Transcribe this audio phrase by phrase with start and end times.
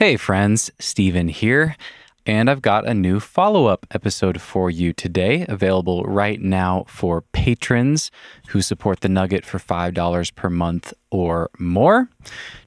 [0.00, 1.76] Hey, friends, Steven here.
[2.24, 7.20] And I've got a new follow up episode for you today, available right now for
[7.20, 8.10] patrons
[8.48, 12.08] who support the Nugget for $5 per month or more.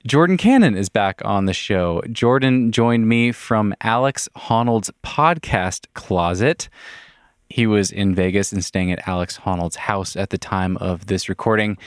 [0.06, 2.04] Jordan Cannon is back on the show.
[2.12, 6.70] Jordan joined me from Alex Honnold's podcast closet.
[7.50, 11.28] He was in Vegas and staying at Alex Honnold's house at the time of this
[11.28, 11.80] recording.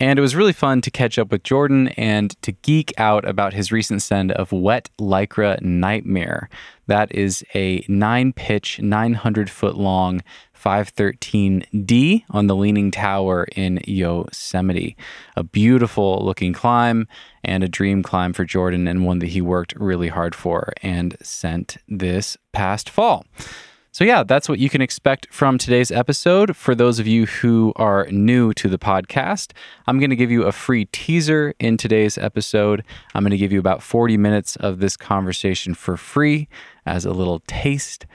[0.00, 3.52] And it was really fun to catch up with Jordan and to geek out about
[3.52, 6.48] his recent send of Wet Lycra Nightmare.
[6.86, 10.22] That is a nine pitch, 900 foot long
[10.58, 14.96] 513D on the Leaning Tower in Yosemite.
[15.36, 17.06] A beautiful looking climb
[17.44, 21.16] and a dream climb for Jordan, and one that he worked really hard for and
[21.22, 23.24] sent this past fall.
[23.92, 26.56] So, yeah, that's what you can expect from today's episode.
[26.56, 29.50] For those of you who are new to the podcast,
[29.88, 32.84] I'm going to give you a free teaser in today's episode.
[33.14, 36.48] I'm going to give you about 40 minutes of this conversation for free
[36.86, 38.06] as a little taste.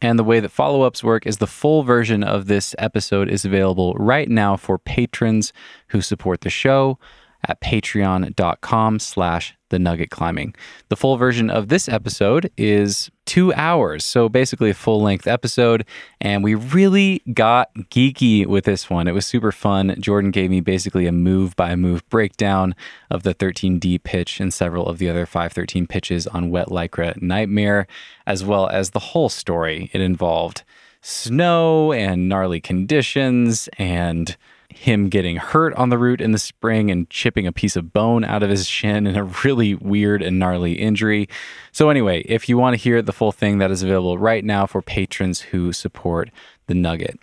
[0.00, 3.44] And the way that follow ups work is the full version of this episode is
[3.44, 5.52] available right now for patrons
[5.88, 6.98] who support the show
[7.46, 10.54] at patreon.com slash the nugget climbing.
[10.88, 14.04] The full version of this episode is two hours.
[14.04, 15.84] So basically a full length episode.
[16.20, 19.06] And we really got geeky with this one.
[19.06, 19.94] It was super fun.
[20.00, 22.74] Jordan gave me basically a move by move breakdown
[23.10, 27.86] of the 13D pitch and several of the other 513 pitches on Wet Lycra Nightmare,
[28.26, 29.90] as well as the whole story.
[29.92, 30.62] It involved
[31.02, 34.36] snow and gnarly conditions and
[34.70, 38.22] him getting hurt on the route in the spring and chipping a piece of bone
[38.24, 41.28] out of his shin in a really weird and gnarly injury.
[41.72, 44.66] So, anyway, if you want to hear the full thing, that is available right now
[44.66, 46.30] for patrons who support
[46.66, 47.18] the Nugget.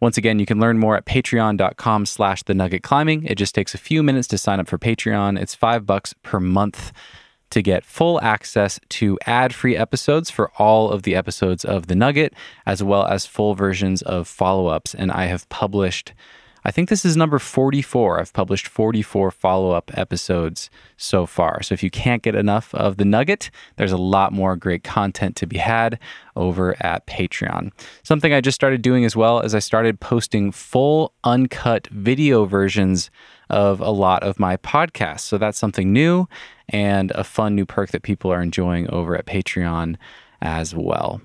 [0.00, 3.24] Once again, you can learn more at patreon.com slash the nugget climbing.
[3.24, 5.40] It just takes a few minutes to sign up for Patreon.
[5.40, 6.92] It's five bucks per month
[7.50, 11.96] to get full access to ad free episodes for all of the episodes of The
[11.96, 12.34] Nugget,
[12.64, 14.94] as well as full versions of follow ups.
[14.94, 16.12] And I have published
[16.70, 18.20] I think this is number 44.
[18.20, 21.64] I've published 44 follow up episodes so far.
[21.64, 25.34] So if you can't get enough of the nugget, there's a lot more great content
[25.34, 25.98] to be had
[26.36, 27.72] over at Patreon.
[28.04, 33.10] Something I just started doing as well is I started posting full uncut video versions
[33.48, 35.22] of a lot of my podcasts.
[35.22, 36.28] So that's something new
[36.68, 39.96] and a fun new perk that people are enjoying over at Patreon
[40.40, 41.20] as well.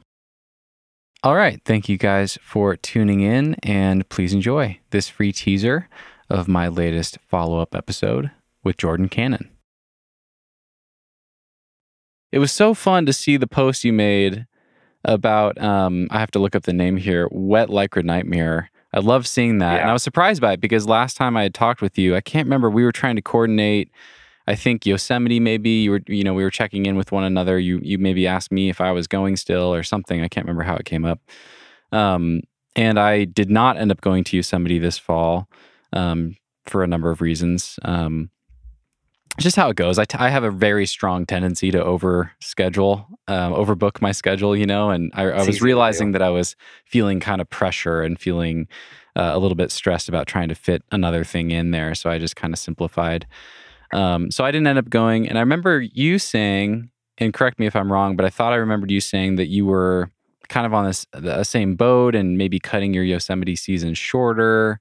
[1.25, 1.59] All right.
[1.65, 5.89] Thank you guys for tuning in and please enjoy this free teaser
[6.29, 8.29] of my latest follow up episode
[8.63, 9.49] with Jordan Cannon.
[12.31, 14.45] It was so fun to see the post you made
[15.03, 18.69] about, um, I have to look up the name here, Wet Lycra Nightmare.
[18.93, 19.77] I love seeing that.
[19.77, 19.81] Yeah.
[19.81, 22.21] And I was surprised by it because last time I had talked with you, I
[22.21, 23.89] can't remember, we were trying to coordinate
[24.47, 27.57] I think Yosemite maybe you were you know we were checking in with one another.
[27.57, 30.21] You you maybe asked me if I was going still or something.
[30.21, 31.19] I can't remember how it came up.
[31.91, 32.41] Um,
[32.75, 35.47] and I did not end up going to Yosemite this fall
[35.93, 36.35] um,
[36.65, 37.79] for a number of reasons.
[37.83, 38.29] Um,
[39.37, 39.99] just how it goes.
[39.99, 44.55] I, t- I have a very strong tendency to over schedule, um, overbook my schedule,
[44.55, 46.55] you know, and I, I was realizing that I was
[46.85, 48.67] feeling kind of pressure and feeling
[49.15, 51.95] uh, a little bit stressed about trying to fit another thing in there.
[51.95, 53.27] So I just kind of simplified.
[53.93, 55.27] Um, so I didn't end up going.
[55.27, 58.57] And I remember you saying, and correct me if I'm wrong, but I thought I
[58.57, 60.11] remembered you saying that you were
[60.47, 64.79] kind of on this the same boat and maybe cutting your Yosemite season shorter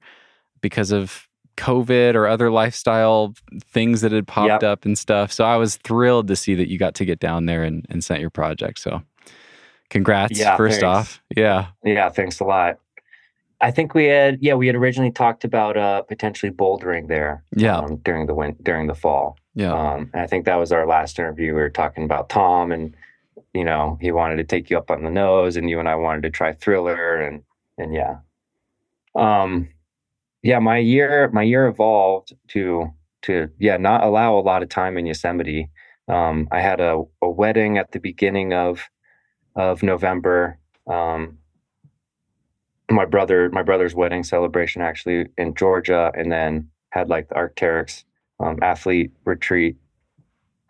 [0.60, 3.34] because of COVID or other lifestyle
[3.64, 4.62] things that had popped yep.
[4.62, 5.32] up and stuff.
[5.32, 8.02] So I was thrilled to see that you got to get down there and, and
[8.02, 8.80] sent your project.
[8.80, 9.02] So
[9.90, 10.84] congrats yeah, first thanks.
[10.84, 11.22] off.
[11.34, 11.68] Yeah.
[11.84, 12.08] Yeah.
[12.08, 12.78] Thanks a lot.
[13.64, 17.78] I think we had yeah we had originally talked about uh, potentially bouldering there yeah.
[17.78, 19.38] um, during the win- during the fall.
[19.54, 19.72] Yeah.
[19.72, 21.54] Um, and I think that was our last interview.
[21.54, 22.94] We were talking about Tom and
[23.54, 25.94] you know he wanted to take you up on the nose and you and I
[25.94, 27.42] wanted to try Thriller and
[27.78, 28.18] and yeah.
[29.14, 29.70] Um
[30.42, 32.92] yeah my year my year evolved to
[33.22, 35.70] to yeah not allow a lot of time in Yosemite.
[36.06, 38.90] Um, I had a, a wedding at the beginning of
[39.56, 40.58] of November.
[40.86, 41.38] Um,
[42.90, 48.04] my brother my brother's wedding celebration actually in Georgia, and then had like the Arc'teryx
[48.40, 49.76] um, athlete retreat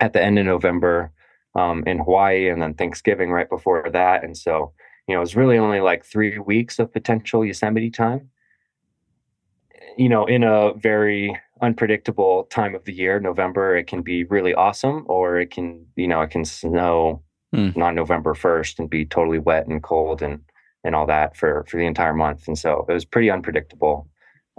[0.01, 1.13] at the end of November
[1.55, 4.25] um, in Hawaii, and then Thanksgiving right before that.
[4.25, 4.73] And so,
[5.07, 8.31] you know, it was really only like three weeks of potential Yosemite time.
[9.97, 14.55] You know, in a very unpredictable time of the year, November, it can be really
[14.55, 17.23] awesome, or it can, you know, it can snow
[17.55, 17.77] mm.
[17.81, 20.41] on November 1st and be totally wet and cold and
[20.85, 24.09] and all that for for the entire month and so it was pretty unpredictable.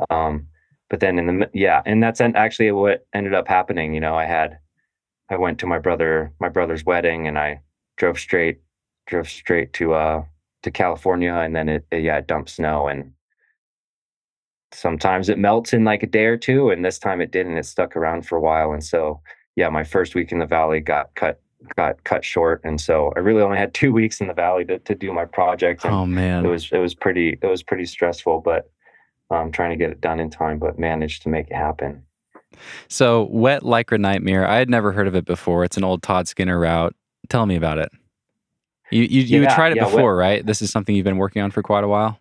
[0.10, 0.48] Um,
[0.90, 4.26] but then in the yeah and that's actually what ended up happening you know i
[4.26, 4.60] had
[5.30, 7.62] I went to my brother my brother's wedding and I
[7.98, 8.60] drove straight
[9.08, 10.24] drove straight to uh
[10.64, 13.12] to California and then it, it yeah it dumped snow and
[14.72, 17.66] sometimes it melts in like a day or two and this time it didn't it
[17.66, 19.22] stuck around for a while and so
[19.56, 21.42] yeah my first week in the valley got cut
[21.76, 22.62] got cut short.
[22.64, 25.26] And so i really only had two weeks in the valley to, to do my
[25.26, 25.86] project.
[25.86, 26.46] Oh man.
[26.46, 28.70] it was it was pretty it was pretty stressful but
[29.32, 32.04] I'm um trying to get it done in time but managed to make it happen.
[32.88, 34.48] So wet lycra nightmare.
[34.48, 35.64] I had never heard of it before.
[35.64, 36.96] It's an old todd skinner route.
[37.30, 37.92] Tell me about it.
[38.92, 40.46] You you, you Yeah, tried it yeah, before right?
[40.46, 42.20] This is something you've been working on for quite a while?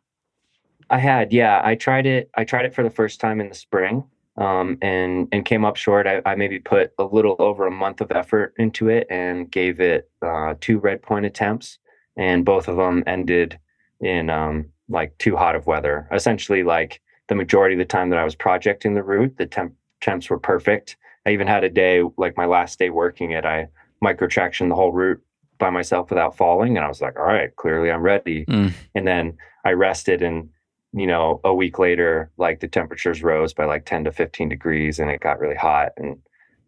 [0.90, 1.60] I had, yeah.
[1.64, 2.30] I tried it.
[2.36, 4.04] I tried it for the first time in the spring,
[4.36, 6.06] um, and and came up short.
[6.06, 9.80] I, I maybe put a little over a month of effort into it and gave
[9.80, 11.78] it uh, two red point attempts,
[12.16, 13.58] and both of them ended
[14.00, 16.08] in um, like too hot of weather.
[16.12, 19.74] Essentially, like the majority of the time that I was projecting the route, the temp
[20.00, 20.96] temps were perfect.
[21.26, 23.44] I even had a day like my last day working it.
[23.44, 23.68] I
[24.00, 25.22] micro traction the whole route
[25.58, 28.44] by myself without falling, and I was like, all right, clearly I'm ready.
[28.46, 28.72] Mm.
[28.94, 30.50] And then I rested and
[30.94, 35.00] you know, a week later, like the temperatures rose by like 10 to 15 degrees
[35.00, 35.90] and it got really hot.
[35.96, 36.18] And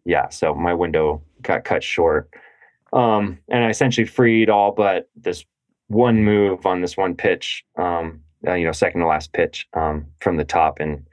[0.03, 2.29] yeah, so my window got cut short.
[2.91, 5.45] Um, and I essentially freed all but this
[5.87, 10.05] one move on this one pitch, um, uh, you know, second to last pitch um,
[10.19, 11.07] from the top and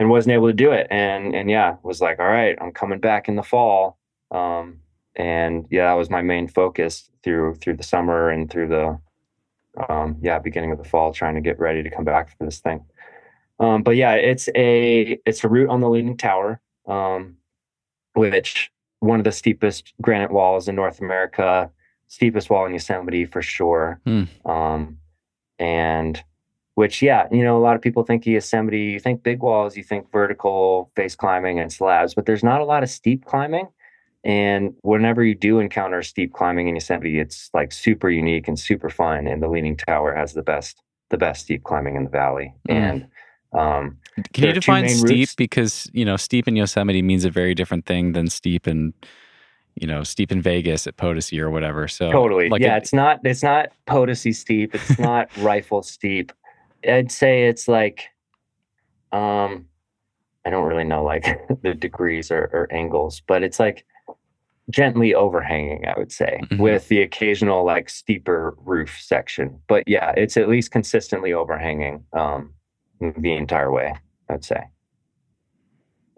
[0.00, 0.88] and wasn't able to do it.
[0.90, 3.98] And and yeah, was like, all right, I'm coming back in the fall.
[4.32, 4.80] Um,
[5.14, 8.98] and yeah, that was my main focus through through the summer and through the
[9.88, 12.60] um, yeah, beginning of the fall, trying to get ready to come back for this
[12.60, 12.84] thing.
[13.60, 17.36] Um, but yeah, it's a it's a route on the Leaning Tower, um,
[18.14, 18.70] which
[19.00, 21.70] one of the steepest granite walls in North America,
[22.08, 24.00] steepest wall in Yosemite for sure.
[24.44, 24.98] Um,
[25.58, 26.22] and
[26.74, 29.82] which yeah, you know, a lot of people think Yosemite, you think big walls, you
[29.82, 33.68] think vertical face climbing and slabs, but there's not a lot of steep climbing.
[34.28, 38.90] And whenever you do encounter steep climbing in Yosemite, it's like super unique and super
[38.90, 39.26] fun.
[39.26, 42.54] And the Leaning Tower has the best the best steep climbing in the valley.
[42.68, 42.74] Mm.
[42.74, 43.06] And
[43.58, 43.96] um,
[44.34, 45.08] Can you define steep?
[45.08, 45.34] routes.
[45.34, 48.92] Because you know, steep in Yosemite means a very different thing than steep in,
[49.76, 51.88] you know, steep in Vegas at Potosi or whatever.
[51.88, 54.74] So totally, like yeah, it- it's not it's not Potosi steep.
[54.74, 56.32] It's not rifle steep.
[56.86, 58.10] I'd say it's like,
[59.10, 59.64] um,
[60.44, 61.24] I don't really know like
[61.62, 63.86] the degrees or, or angles, but it's like
[64.70, 65.86] gently overhanging.
[65.86, 66.58] I would say Mhm.
[66.60, 72.54] with the occasional like steeper roof section, but yeah, it's at least consistently overhanging um,
[73.00, 73.94] the entire way.
[74.28, 74.62] I'd say,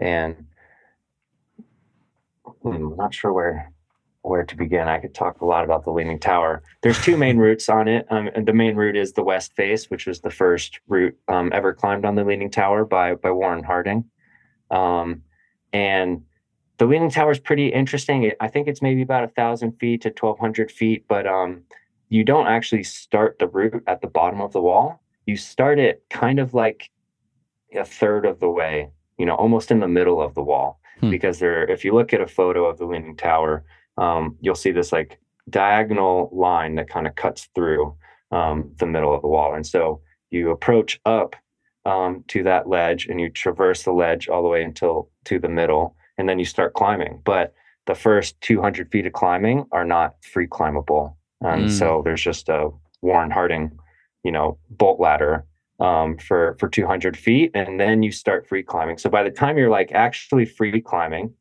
[0.00, 0.46] and
[2.62, 3.72] hmm, I'm not sure where
[4.22, 4.86] where to begin.
[4.86, 6.62] I could talk a lot about the Leaning Tower.
[6.82, 8.06] There's two main routes on it.
[8.10, 11.50] Um, and the main route is the west face, which was the first route um,
[11.54, 14.04] ever climbed on the Leaning Tower by by Warren Harding.
[14.70, 15.22] Um,
[15.72, 16.22] and
[16.80, 18.32] the Leaning Tower is pretty interesting.
[18.40, 21.60] I think it's maybe about a thousand feet to twelve hundred feet, but um,
[22.08, 25.02] you don't actually start the route at the bottom of the wall.
[25.26, 26.90] You start it kind of like
[27.76, 30.80] a third of the way, you know, almost in the middle of the wall.
[31.00, 31.10] Hmm.
[31.10, 33.62] Because there, if you look at a photo of the Leaning Tower,
[33.98, 37.94] um, you'll see this like diagonal line that kind of cuts through
[38.30, 39.52] um, the middle of the wall.
[39.52, 40.00] And so
[40.30, 41.36] you approach up
[41.84, 45.48] um, to that ledge and you traverse the ledge all the way until to the
[45.50, 47.18] middle, and then you start climbing.
[47.24, 47.54] But
[47.86, 51.16] the first 200 feet of climbing are not free climbable.
[51.40, 51.70] And Mm.
[51.70, 52.68] so there's just a
[53.00, 53.72] Warren Harding,
[54.22, 55.46] you know, bolt ladder
[55.80, 58.98] um, for for 200 feet, and then you start free climbing.
[58.98, 61.32] So by the time you're like actually free climbing,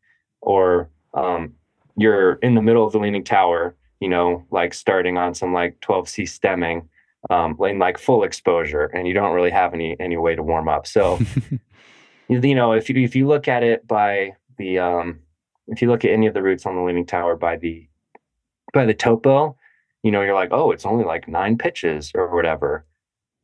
[0.42, 1.54] or um,
[1.98, 5.78] you're in the middle of the leaning tower, you know, like starting on some like
[5.82, 6.88] 12C stemming,
[7.30, 10.70] um, in like full exposure, and you don't really have any any way to warm
[10.70, 10.88] up.
[10.88, 11.20] So
[12.30, 15.20] you know, if you if you look at it by the um,
[15.68, 17.88] if you look at any of the routes on the leaning tower by the
[18.74, 19.58] by the topo,
[20.04, 22.86] you know, you're like, oh, it's only like nine pitches or whatever.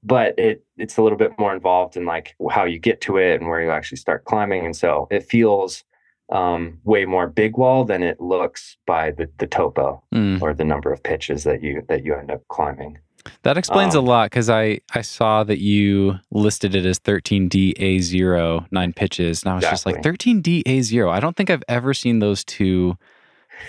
[0.04, 3.42] But it it's a little bit more involved in like how you get to it
[3.42, 4.64] and where you actually start climbing.
[4.66, 5.84] And so it feels
[6.32, 10.42] um, way more big wall than it looks by the, the topo Mm.
[10.42, 13.00] or the number of pitches that you that you end up climbing.
[13.44, 18.68] That explains Um, a lot because I, I saw that you listed it as 13DA0,
[18.72, 19.44] nine pitches.
[19.44, 21.10] And I was just like, 13DA0.
[21.10, 22.98] I don't think I've ever seen those two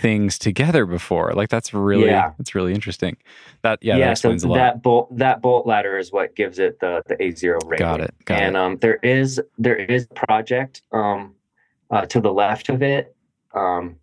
[0.01, 1.33] things together before.
[1.33, 2.33] Like, that's really, Yeah.
[2.39, 3.17] that's really interesting.
[3.63, 4.57] That, yeah, that so explains a lot.
[4.57, 7.85] that bolt that bolt ladder is what gives it the the A zero rating.
[7.85, 8.15] Got it.
[8.25, 8.59] Got and it.
[8.59, 11.35] um, there is there is a project um,
[11.91, 13.15] uh, to the left of it.
[13.55, 13.97] Um,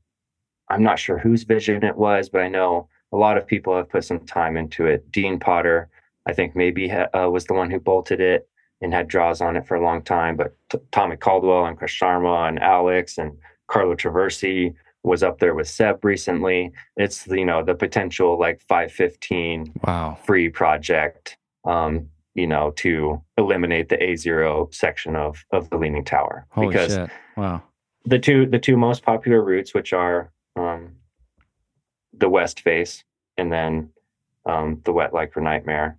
[0.69, 3.89] I'm not sure whose vision it was, but I know a lot of people have
[3.89, 5.10] put some time into it.
[5.12, 5.89] Dean Potter,
[6.25, 8.50] I think maybe uh, was the one who bolted it
[8.82, 10.36] and had draws on it for a long time.
[10.36, 15.53] But t- Tommy Caldwell and Chris Sharma and Alex and Carlo Traversi, was up there
[15.53, 16.72] with Seb recently.
[16.98, 21.38] It's you know the potential like 515 wow free project.
[21.65, 26.67] Um, you know, to eliminate the A zero section of of the Leaning Tower Holy
[26.67, 27.10] because shit.
[27.38, 27.62] Wow.
[28.05, 30.96] the two the two most popular routes, which are um,
[32.17, 33.03] the west face
[33.38, 33.89] and then
[34.46, 35.98] um, the wet Lycra nightmare,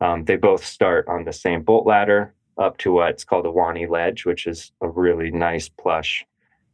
[0.00, 4.24] um, they both start on the same bolt ladder up to what's called Ahwahnee ledge,
[4.24, 6.24] which is a really nice plush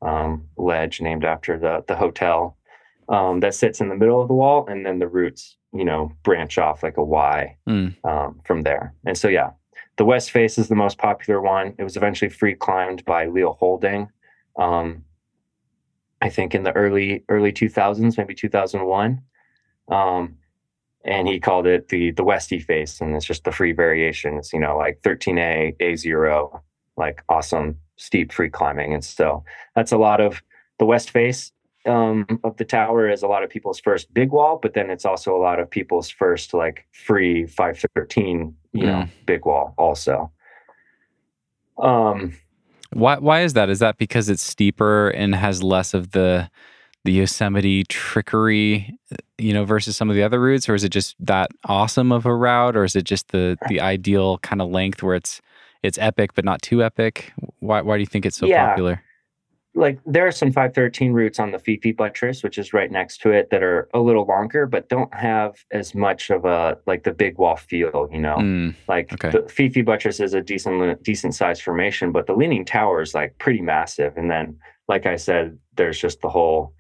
[0.02, 2.56] um, ledge named after the the hotel
[3.08, 6.12] um, that sits in the middle of the wall, and then the roots, you know,
[6.22, 7.94] branch off like a Y Mm.
[8.04, 8.94] um, from there.
[9.06, 9.50] And so, yeah,
[9.96, 11.74] the west face is the most popular one.
[11.78, 14.08] It was eventually free climbed by Leo Houlding.
[14.56, 15.04] Um,
[16.22, 19.20] I think in the early early 2000s, maybe 2001.
[19.88, 20.36] Um,
[21.04, 24.38] and he called it the the Westie face, and it's just the free variation.
[24.38, 26.60] It's you know like 13A, A0,
[26.96, 30.40] like awesome steep free climbing, and so that's a lot of
[30.78, 31.52] the west face
[31.86, 35.04] um, of the tower is a lot of people's first big wall, but then it's
[35.04, 39.10] also a lot of people's first like free 513, you know, Mm.
[39.26, 40.30] big wall also.
[41.78, 42.36] Um,
[42.92, 43.70] Why why is that?
[43.70, 46.50] Is that because it's steeper and has less of the
[47.04, 50.90] the Yosemite trickery, uh, you know, versus some of the other routes, or is it
[50.90, 54.70] just that awesome of a route, or is it just the the ideal kind of
[54.70, 55.40] length where it's
[55.82, 57.32] it's epic but not too epic?
[57.60, 58.68] Why why do you think it's so Yeah.
[58.68, 59.02] popular?
[59.74, 63.30] Like there are some 513 routes on the Fifi buttress, which is right next to
[63.30, 67.12] it, that are a little longer, but don't have as much of a like the
[67.12, 68.36] big wall feel, you know.
[68.36, 69.30] Mm, Like Okay.
[69.30, 73.38] the Fifi buttress is a decent decent sized formation, but the leaning tower is like
[73.38, 74.16] pretty massive.
[74.16, 76.74] And then, like I said, there's just the whole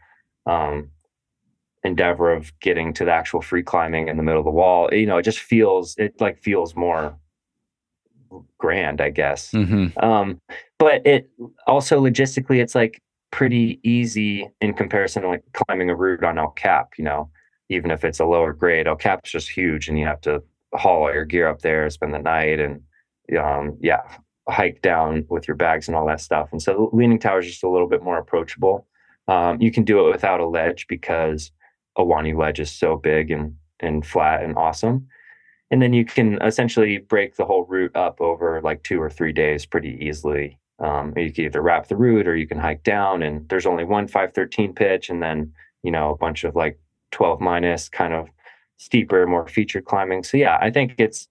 [0.44, 0.90] um,
[1.84, 4.88] endeavor of getting to the actual free climbing in the middle of the wall.
[4.92, 7.18] You know, it just feels it like feels more
[8.58, 9.50] grand, I guess.
[9.50, 10.40] hmm Um,
[10.78, 11.30] but it
[11.66, 16.50] also logistically, it's like pretty easy in comparison to like climbing a route on El
[16.50, 17.30] Cap, you know,
[17.68, 20.42] even if it's a lower grade, El Cap's just huge and you have to
[20.74, 22.80] haul all your gear up there, spend the night and,
[23.38, 24.02] um, yeah,
[24.48, 26.48] hike down with your bags and all that stuff.
[26.52, 28.86] And so the Leaning Tower is just a little bit more approachable.
[29.28, 31.52] Um, you can do it without a ledge because
[31.96, 35.06] Ahwahnee ledge is so big and, and flat and awesome
[35.72, 39.32] and then you can essentially break the whole route up over like two or three
[39.32, 40.58] days pretty easily.
[40.78, 43.84] Um, you can either rap the route or you can hike down, and there's only
[43.84, 45.50] one 513 pitch, and then
[45.82, 46.78] you know a bunch of like
[47.12, 48.28] 12 minus kind of
[48.76, 50.22] steeper, more featured climbing.
[50.24, 51.26] So yeah, I think it's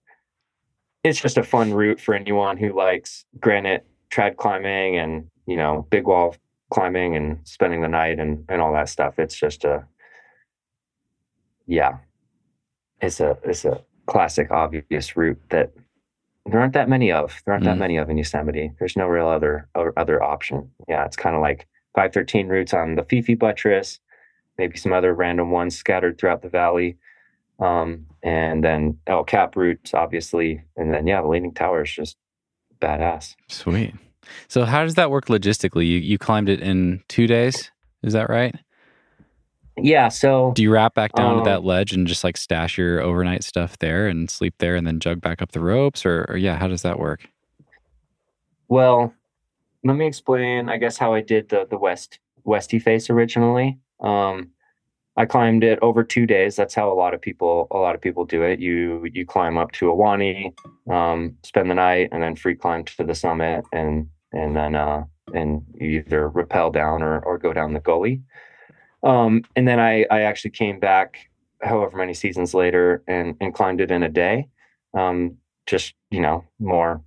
[1.04, 5.86] it's just a fun route for anyone who likes granite trad climbing and you know
[5.92, 6.36] big wall
[6.72, 9.20] climbing and spending the night and and all that stuff.
[9.20, 9.86] It's just a
[11.68, 12.00] yeah,
[13.02, 15.72] it's a it's a classic obvious route that
[16.46, 17.42] there aren't that many of.
[17.46, 17.80] There aren't that Mm.
[17.80, 18.72] many of in Yosemite.
[18.80, 20.72] There's no real other other option.
[20.88, 24.00] Yeah, it's kind of like 513 routes on the Fifi buttress,
[24.58, 26.98] maybe some other random ones scattered throughout the valley.
[27.60, 30.64] Um, and then El Cap routes, obviously.
[30.78, 32.18] And then yeah, the Leaning Tower is just
[32.82, 33.36] badass.
[33.48, 33.94] Sweet.
[34.48, 35.86] So how does that work logistically?
[35.88, 37.72] You you climbed it in two days,
[38.04, 38.56] is that right?
[39.78, 42.78] Yeah, so Do you rap back down to Um, that ledge and just like stash
[42.78, 46.26] your overnight stuff there and sleep there and then jug back up the ropes or,
[46.30, 47.28] or yeah, how does that work?
[48.68, 49.14] Well,
[49.84, 53.80] let me explain, I guess, how I did the the west westie face originally.
[54.00, 54.52] Um,
[55.18, 56.56] I climbed it over two days.
[56.56, 58.60] That's how a lot of people a lot of people do it.
[58.60, 60.54] You you climb up to Ahwahnee,
[60.92, 65.04] um, spend the night, and then free climb to the summit, and and then uh,
[65.34, 68.22] and you either rappel down or or go down the gully.
[69.04, 71.30] Um, and then I I actually came back,
[71.62, 74.48] however many seasons later, and and climbed it in a day.
[74.94, 77.02] Um, just you know more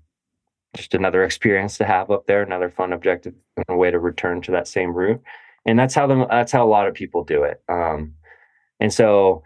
[0.75, 4.41] just another experience to have up there, another fun objective and a way to return
[4.43, 5.23] to that same route.
[5.67, 7.63] And that's how the that's how a lot of people do it.
[7.69, 8.15] Um,
[8.81, 9.43] and so,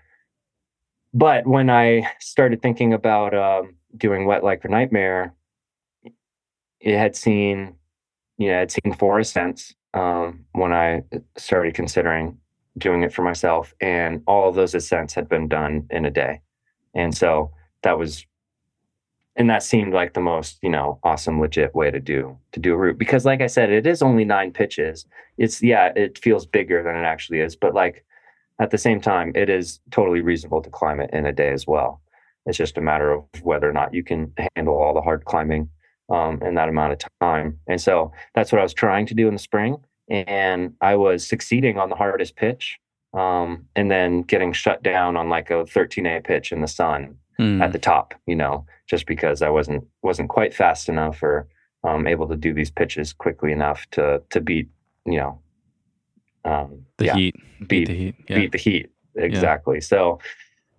[1.15, 5.35] but when I started thinking about um, doing Wet Lycra Nightmare,
[6.81, 7.75] it had seen,
[8.37, 11.03] you know, I'd seen four ascents um, when I
[11.37, 12.39] started considering
[12.77, 16.41] doing it for myself, and all those ascents had been done in a day.
[16.95, 17.53] And so
[17.83, 18.25] that was
[19.39, 22.75] and that seemed like the most you know awesome legit way to do to do
[22.75, 25.07] a route because like i said it is only nine pitches.
[25.39, 28.05] It's yeah it feels bigger than it actually is but like
[28.61, 31.67] at the same time it is totally reasonable to climb it in a day as
[31.67, 32.03] well.
[32.47, 35.71] It's just a matter of whether or not you can handle all the hard climbing
[36.11, 39.29] um, in that amount of time and so that's what i was trying to do
[39.29, 39.77] in the spring
[40.09, 42.79] and i was succeeding on the hardest pitch
[43.15, 47.63] um, and then getting shut down on like a 13a pitch in the sun Hmm.
[47.63, 51.47] at the top, you know, just because I wasn't wasn't quite fast enough or
[51.85, 54.69] um, able to do these pitches quickly enough to to beat,
[55.07, 55.41] you know,
[56.45, 57.37] um, The yeah, heat.
[57.69, 58.15] beat the heat.
[58.29, 58.37] Yeah.
[58.39, 59.81] beat the heat exactly.
[59.81, 60.19] So,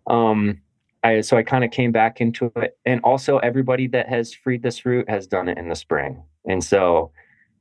[0.08, 0.60] um,
[1.04, 4.64] I so I kind of came back into it, and also everybody that has freed
[4.64, 7.12] this route has done it in the spring, and so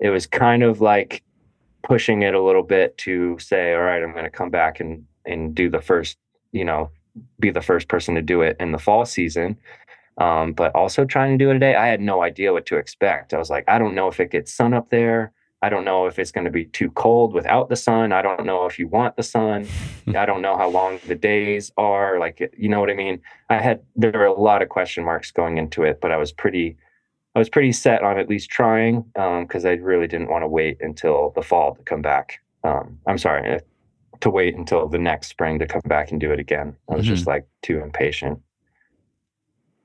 [0.00, 1.23] it was kind of like
[1.83, 5.04] pushing it a little bit to say, all right, I'm going to come back and
[5.25, 6.16] and do the first,
[6.52, 6.90] you know,
[7.38, 9.57] be the first person to do it in the fall season.
[10.18, 13.33] Um, but also trying to do it today, I had no idea what to expect.
[13.33, 15.33] I was like, I don't know if it gets sun up there.
[15.60, 18.12] I don't know if it's going to be too cold without the sun.
[18.12, 19.66] I don't know if you want the sun.
[20.16, 22.20] I don't know how long the days are.
[22.20, 23.20] Like, you know what I mean?
[23.50, 26.30] I had there were a lot of question marks going into it, but I was
[26.30, 26.76] pretty,
[27.34, 30.48] I was pretty set on at least trying because um, I really didn't want to
[30.48, 32.38] wait until the fall to come back.
[32.62, 33.58] Um, I'm sorry, uh,
[34.20, 36.76] to wait until the next spring to come back and do it again.
[36.88, 37.14] I was mm-hmm.
[37.14, 38.40] just like too impatient.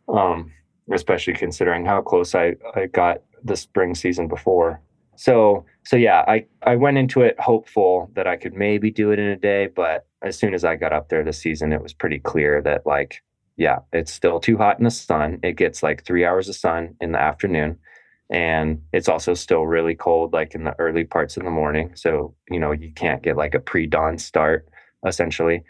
[0.07, 0.51] Um,
[0.91, 4.81] especially considering how close I, I got the spring season before
[5.15, 9.19] so so yeah i i went into it hopeful that i could maybe do it
[9.19, 11.93] in a day but as soon as i got up there this season it was
[11.93, 13.21] pretty clear that like
[13.57, 15.39] yeah it's still too hot in the sun.
[15.43, 17.77] It gets like three hours of sun in the afternoon
[18.29, 21.91] and it's also still really cold like in the early parts of the morning.
[21.95, 24.67] So you know you can't get like a pre-dawn start
[25.05, 25.63] essentially.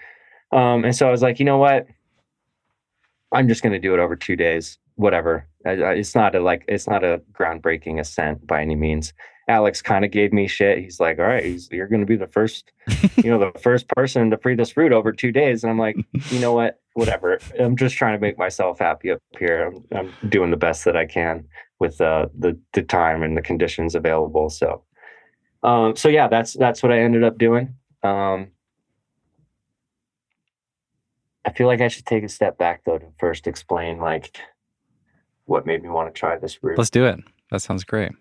[0.52, 1.88] Um, and so i was like you know what?
[3.34, 5.48] I'm just going to do it over two days whatever.
[5.66, 9.12] It's not a like it's not a groundbreaking ascent by any means
[9.48, 10.78] Alex kind of gave me shit.
[10.80, 12.72] He's like, "All right, you're going to be the first,
[13.18, 15.98] you know, the first person to free this fruit over two days." And I'm like,
[16.30, 16.80] you know what?
[16.94, 17.40] Whatever.
[17.60, 19.72] I'm just trying to make myself happy up here.
[19.92, 21.46] I'm, I'm doing the best that I can
[21.80, 24.50] with uh, the the time and the conditions available.
[24.50, 24.84] So,
[25.64, 27.76] um, so yeah, that's that's what I ended up doing.
[28.04, 28.52] Um,
[31.46, 34.38] I feel like I should take a step back though to first explain like
[35.46, 36.78] what made me want to try this route.
[36.78, 37.20] Let's do it.
[37.52, 38.12] That sounds great.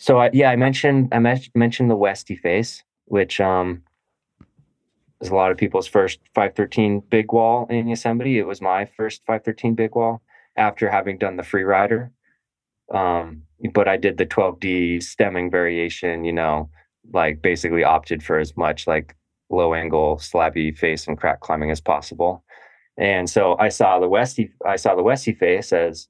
[0.00, 3.82] So I, yeah, I mentioned I mentioned the Westie face, which um,
[5.20, 8.38] is a lot of people's first 513 big wall in Yosemite.
[8.38, 10.22] It was my first 513 big wall
[10.56, 12.10] after having done the Freerider.
[12.90, 13.42] Um,
[13.74, 16.70] but I did the 12D stemming variation, you know,
[17.12, 19.14] like basically opted for as much like
[19.50, 22.42] low angle slabby face and crack climbing as possible.
[22.96, 26.08] And so I saw the Westie I saw the Westie face as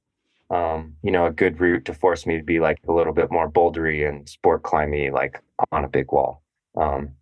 [0.51, 3.31] um, you know, a good route to force me to be like a little bit
[3.31, 5.41] more bouldery and sport climby, like
[5.73, 6.43] on a big wall.
[6.77, 7.13] Um,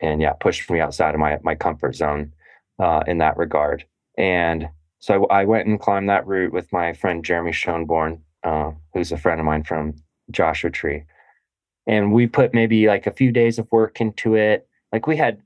[0.00, 2.32] and yeah, pushed me outside of my my comfort zone
[2.78, 3.84] uh, in that regard.
[4.18, 8.72] And so I, I, went and climbed that route with my friend Jeremy Schoenborn, uh,
[8.92, 9.94] who's a friend of mine from
[10.30, 11.04] Joshua Tree.
[11.86, 14.68] And we put maybe like a few days of work into it.
[14.92, 15.40] Like we had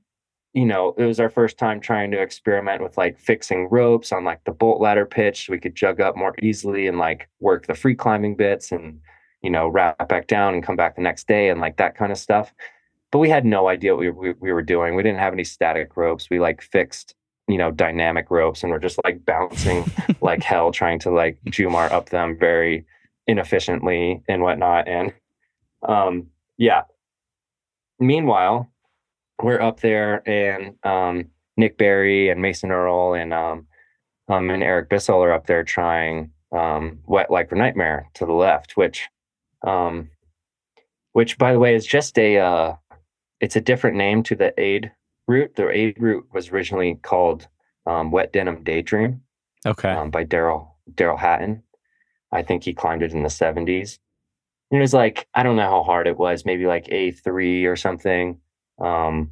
[0.53, 4.23] you know, it was our first time trying to experiment with like fixing ropes on
[4.23, 7.67] like the bolt ladder pitch so we could jug up more easily and like work
[7.67, 8.99] the free climbing bits and,
[9.41, 12.11] you know, rap back down and come back the next day and like that kind
[12.11, 12.53] of stuff.
[13.11, 14.95] But we had no idea what we, we, we were doing.
[14.95, 16.29] We didn't have any static ropes.
[16.29, 17.13] We like fixed,
[17.47, 19.85] you know, dynamic ropes and we're just like bouncing
[20.21, 22.85] like hell trying to like Jumar up them very
[23.27, 24.87] inefficiently and whatnot.
[24.87, 25.13] And
[25.83, 26.83] um, yeah.
[27.99, 28.69] Meanwhile,
[29.41, 31.25] we're up there and um,
[31.57, 33.67] Nick Berry and Mason Earl and um,
[34.29, 38.75] um, and Eric Bissell are up there trying um, Wet Lycra Nightmare to the left,
[38.75, 39.07] which
[39.65, 40.09] um,
[41.13, 42.73] which by the way is just a uh,
[43.39, 44.91] it's a different name to the aid
[45.27, 45.55] route.
[45.55, 47.47] The aid route was originally called
[47.85, 49.21] um, Wet Denim Daydream.
[49.65, 49.91] Okay.
[49.91, 51.63] Um, by Daryl Daryl Hatton.
[52.31, 53.99] I think he climbed it in the 70s.
[54.69, 57.77] And it was like, I don't know how hard it was, maybe like A3 or
[57.77, 58.37] something
[58.79, 59.31] um,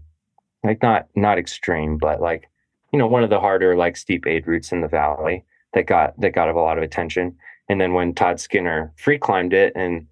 [0.63, 2.49] like not not extreme, but like
[2.91, 6.19] you know one of the harder like steep aid routes in the valley that got
[6.19, 7.35] that got a lot of attention.
[7.67, 10.07] And then when Todd Skinner free climbed it in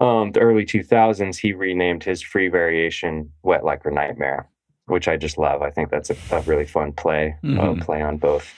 [0.00, 4.48] um, the early 2000s, he renamed his free variation "Wet Lycra Nightmare,"
[4.86, 5.62] which I just love.
[5.62, 7.80] I think that's a, a really fun play uh, mm-hmm.
[7.80, 8.52] uh, play on both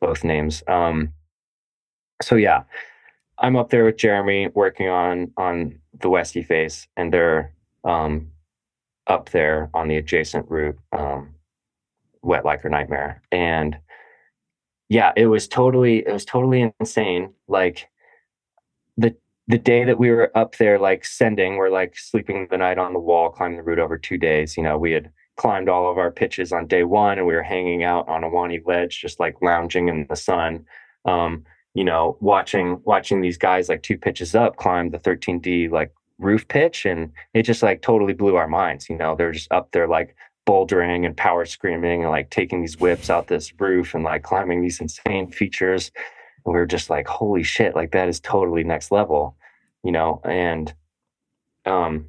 [0.00, 0.62] both names.
[0.68, 1.12] Um,
[2.22, 2.64] so yeah,
[3.38, 7.52] I'm up there with Jeremy working on on the Westie face, and they're
[7.84, 8.30] um,
[9.06, 11.34] up there on the adjacent route, um,
[12.22, 13.22] Wet Lycra Nightmare.
[13.30, 13.76] And
[14.88, 17.32] yeah, it was totally, it was totally insane.
[17.48, 17.88] Like
[18.96, 19.14] the,
[19.48, 22.92] the day that we were up there, like sending, we're like sleeping the night on
[22.92, 24.56] the wall, climbing the route over two days.
[24.56, 27.42] You know, we had climbed all of our pitches on day one and we were
[27.42, 30.64] hanging out on Ahwahnee ledge, just like lounging in the sun.
[31.04, 35.92] Um, you know, watching watching these guys like two pitches up climb the 13D like
[36.18, 39.70] roof pitch and it just like totally blew our minds you know they're just up
[39.72, 40.14] there like
[40.46, 44.62] bouldering and power screaming and like taking these whips out this roof and like climbing
[44.62, 45.90] these insane features
[46.44, 49.36] and we are just like holy shit like that is totally next level
[49.82, 50.74] you know and
[51.66, 52.06] um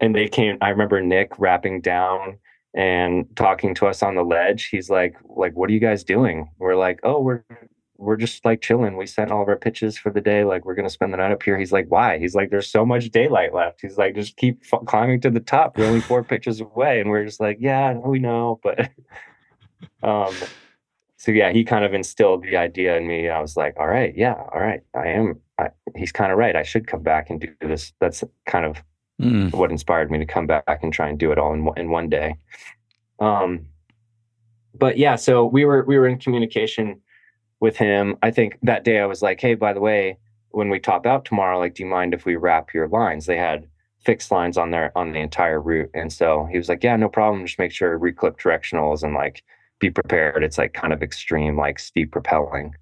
[0.00, 0.58] and they came.
[0.60, 2.38] I remember Nick rapping down
[2.74, 4.68] and talking to us on the ledge.
[4.68, 6.50] He's like, like, what are you guys doing?
[6.58, 7.44] We're like, oh, we're
[7.96, 8.96] we're just like chilling.
[8.96, 10.44] We sent all of our pitches for the day.
[10.44, 11.58] Like we're gonna spend the night up here.
[11.58, 12.18] He's like, why?
[12.18, 13.80] He's like, there's so much daylight left.
[13.80, 15.78] He's like, just keep f- climbing to the top.
[15.78, 18.90] You're only four pitches away, and we're just like, yeah, we know, but
[20.02, 20.34] um,
[21.16, 23.28] so yeah, he kind of instilled the idea in me.
[23.28, 25.40] I was like, all right, yeah, all right, I am.
[25.58, 26.56] I, he's kind of right.
[26.56, 27.92] I should come back and do this.
[28.00, 28.82] That's kind of
[29.22, 29.52] mm.
[29.52, 32.08] what inspired me to come back and try and do it all in in one
[32.08, 32.36] day.
[33.20, 33.66] Um,
[34.74, 37.00] but yeah, so we were we were in communication
[37.64, 38.14] with him.
[38.22, 40.18] I think that day I was like, hey, by the way,
[40.50, 43.24] when we top out tomorrow, like, do you mind if we rap your lines?
[43.24, 43.66] They had
[44.04, 47.08] fixed lines on their on the entire route, and so he was like, yeah, no
[47.08, 47.46] problem.
[47.46, 49.42] Just make sure reclip directionals and like
[49.80, 50.44] be prepared.
[50.44, 52.72] It's like kind of extreme, like steep rappelling.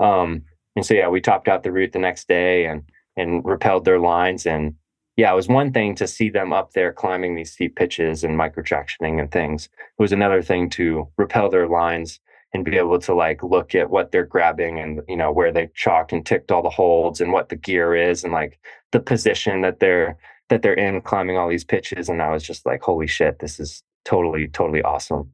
[0.00, 0.42] Um,
[0.74, 2.82] and so yeah, we topped out the route the next day and
[3.16, 4.44] and repelled their lines.
[4.44, 4.74] And
[5.16, 8.36] yeah, it was one thing to see them up there climbing these steep pitches and
[8.36, 9.66] microtractioning and things.
[9.66, 12.18] It was another thing to repel their lines
[12.56, 15.68] and be able to like look at what they're grabbing and you know where they
[15.74, 18.58] chalked and ticked all the holds and what the gear is and like
[18.90, 20.16] the position that they're
[20.48, 23.60] that they're in climbing all these pitches and i was just like holy shit this
[23.60, 25.30] is totally totally awesome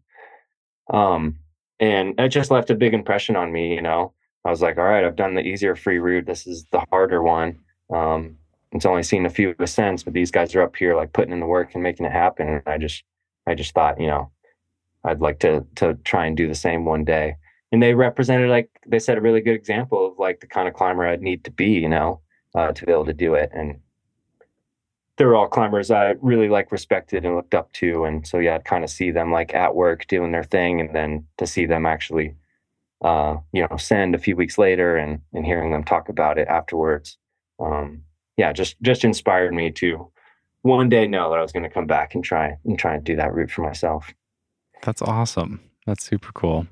[0.93, 1.39] um,
[1.81, 4.13] and it just left a big impression on me, you know.
[4.45, 6.27] I was like, all right, I've done the easier free route.
[6.27, 7.61] This is the harder one.
[7.93, 8.37] Um,
[8.73, 11.41] it's only seen a few ascents, but these guys are up here like putting in
[11.41, 12.49] the work and making it happen.
[12.49, 13.05] And I just
[13.47, 14.31] I just thought, you know,
[15.05, 17.37] I'd like to to try and do the same one day.
[17.73, 20.75] And they represented like they set a really good example of like the kind of
[20.75, 22.21] climber I'd need to be, you know,
[22.55, 23.51] uh, to be able to do it.
[23.55, 23.81] And
[25.17, 28.05] they're all climbers I really like respected and looked up to.
[28.05, 30.95] And so yeah, I'd kind of see them like at work doing their thing and
[30.95, 32.35] then to see them actually
[33.03, 36.49] uh, you know, send a few weeks later and and hearing them talk about it
[36.49, 37.19] afterwards.
[37.59, 38.03] Um,
[38.37, 40.11] yeah, just just inspired me to
[40.63, 43.05] one day know that I was going to come back and try and try and
[43.05, 44.13] do that route for myself.
[44.83, 45.61] That's awesome.
[45.87, 46.67] That's super cool.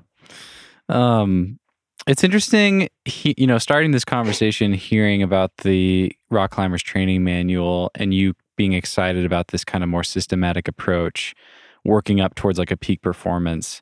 [0.89, 1.59] Um,
[2.07, 7.91] it's interesting, he, you know, starting this conversation, hearing about the rock climbers training manual,
[7.95, 11.35] and you being excited about this kind of more systematic approach,
[11.85, 13.81] working up towards like a peak performance.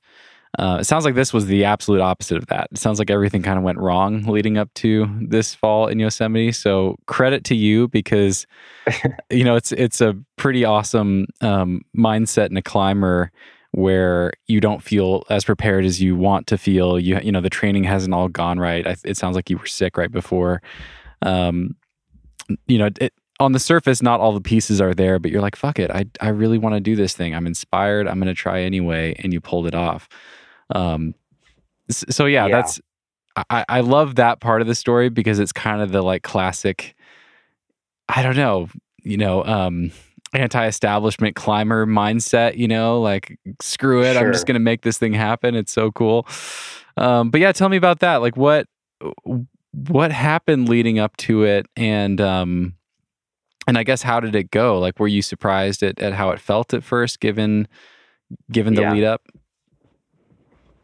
[0.57, 2.67] Uh, it sounds like this was the absolute opposite of that.
[2.71, 6.51] It sounds like everything kind of went wrong leading up to this fall in Yosemite.
[6.51, 8.47] So credit to you because
[9.29, 13.31] you know it's it's a pretty awesome um, mindset in a climber
[13.71, 16.99] where you don't feel as prepared as you want to feel.
[16.99, 18.85] You you know the training hasn't all gone right.
[18.85, 20.61] I, it sounds like you were sick right before.
[21.21, 21.75] Um,
[22.67, 25.55] you know, it, on the surface, not all the pieces are there, but you're like,
[25.55, 27.35] fuck it, I I really want to do this thing.
[27.35, 28.07] I'm inspired.
[28.07, 30.09] I'm going to try anyway, and you pulled it off.
[30.71, 31.15] Um,
[31.89, 32.55] so yeah, yeah.
[32.55, 32.81] that's
[33.49, 36.95] I I love that part of the story because it's kind of the like classic.
[38.07, 38.69] I don't know,
[39.03, 39.43] you know.
[39.45, 39.91] um
[40.33, 44.25] anti-establishment climber mindset you know like screw it sure.
[44.25, 46.27] i'm just gonna make this thing happen it's so cool
[46.97, 48.67] um, but yeah tell me about that like what
[49.71, 52.73] what happened leading up to it and um
[53.67, 56.39] and i guess how did it go like were you surprised at, at how it
[56.39, 57.67] felt at first given
[58.51, 58.93] given the yeah.
[58.93, 59.21] lead up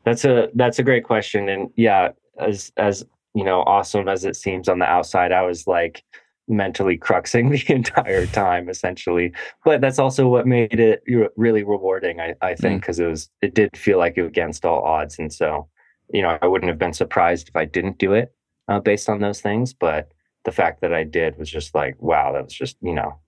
[0.06, 4.36] that's a that's a great question and yeah as as you know awesome as it
[4.36, 6.04] seems on the outside i was like
[6.48, 9.34] mentally cruxing the entire time essentially.
[9.64, 11.04] But that's also what made it
[11.36, 13.06] really rewarding i, I think because mm.
[13.06, 15.20] it was it did feel like it was against all odds.
[15.20, 15.68] And so
[16.14, 18.34] you know i wouldn't have been surprised if i didn't do it
[18.68, 19.74] uh, based on those things.
[19.74, 20.12] But
[20.44, 23.20] the fact that i did was just like wow that was just you know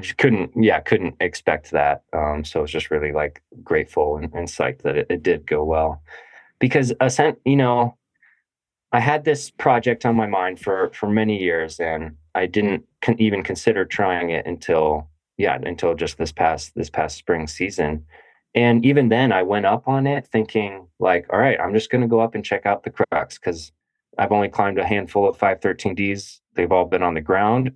[0.00, 2.02] just couldn't yeah couldn't expect that.
[2.12, 5.64] Um, so was just really like grateful and, and psyched that it, it did go
[5.64, 6.02] well.
[6.58, 7.96] Because ascent you know
[8.92, 13.20] I had this project on my mind for for many years, and I didn't con-
[13.20, 18.04] even consider trying it until yeah until just this past this past spring season.
[18.54, 22.00] And even then, I went up on it thinking like, all right, I'm just going
[22.00, 23.72] to go up and check out the crux because
[24.16, 26.40] I've only climbed a handful of 513Ds.
[26.54, 27.72] They've all been on the ground,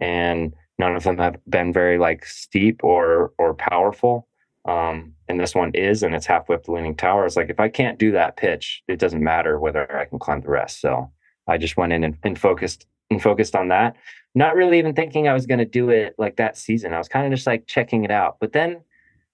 [0.00, 4.28] and none of them have been very like steep or or powerful.
[4.66, 7.24] Um, and this one is, and it's halfway up the leaning tower.
[7.24, 10.40] It's like if I can't do that pitch, it doesn't matter whether I can climb
[10.40, 10.80] the rest.
[10.80, 11.10] So
[11.46, 13.96] I just went in and, and focused and focused on that.
[14.34, 16.92] Not really even thinking I was going to do it like that season.
[16.92, 18.36] I was kind of just like checking it out.
[18.40, 18.82] But then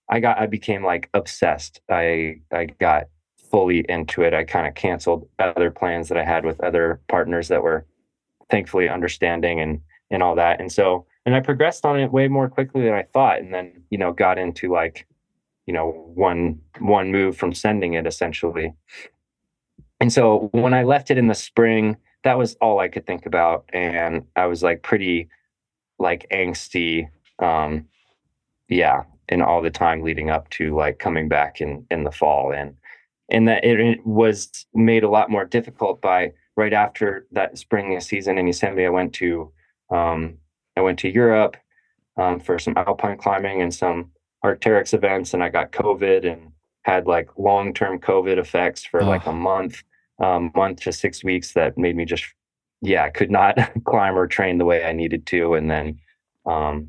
[0.09, 1.81] I got I became like obsessed.
[1.89, 3.09] I I got
[3.51, 4.35] fully into it.
[4.35, 7.87] I kind of canceled other plans that I had with other partners that were
[8.51, 10.61] thankfully understanding and and all that.
[10.61, 13.41] And so and I progressed on it way more quickly than I thought.
[13.41, 15.07] And then you know got into like
[15.67, 18.73] you know one one move from sending it essentially
[20.01, 23.27] and so when i left it in the spring that was all i could think
[23.27, 25.29] about and i was like pretty
[25.99, 27.87] like angsty um
[28.73, 32.53] yeah, and all the time leading up to like coming back in in the fall
[32.53, 32.75] and
[33.31, 37.99] and that it, it was made a lot more difficult by right after that spring
[38.01, 38.85] season in Yosemite.
[38.85, 39.53] I went to
[39.91, 40.39] um,
[40.77, 41.57] I went to Europe
[42.17, 44.11] um, for some alpine climbing and some
[44.45, 46.53] Arc'teryx events, and I got COVID and
[46.83, 49.07] had like long term COVID effects for oh.
[49.07, 49.83] like a month,
[50.19, 52.25] um, month to six weeks that made me just
[52.83, 55.99] yeah, I could not climb or train the way I needed to, and then
[56.45, 56.89] um,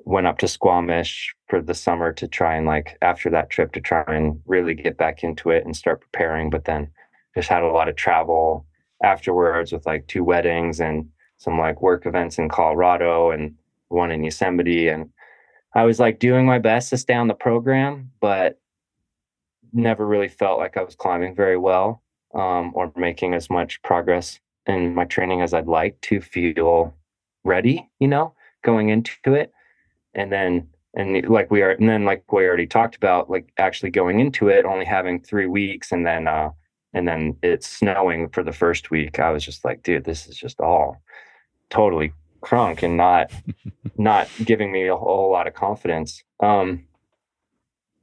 [0.00, 3.80] went up to Squamish for the summer to try and like after that trip to
[3.80, 6.50] try and really get back into it and start preparing.
[6.50, 6.90] But then
[7.34, 8.66] just had a lot of travel
[9.02, 13.54] afterwards with like two weddings and some like work events in Colorado and
[13.88, 14.88] one in Yosemite.
[14.88, 15.10] And
[15.74, 18.60] I was like doing my best to stay on the program, but
[19.72, 22.02] never really felt like I was climbing very well
[22.34, 26.94] um, or making as much progress in my training as I'd like to feel
[27.44, 29.52] ready, you know, going into it.
[30.14, 33.90] And then and like we are and then like we already talked about like actually
[33.90, 36.50] going into it only having three weeks and then uh
[36.92, 39.18] and then it's snowing for the first week.
[39.18, 41.02] I was just like dude this is just all
[41.70, 43.32] totally crunk and not
[44.02, 46.84] not giving me a whole lot of confidence um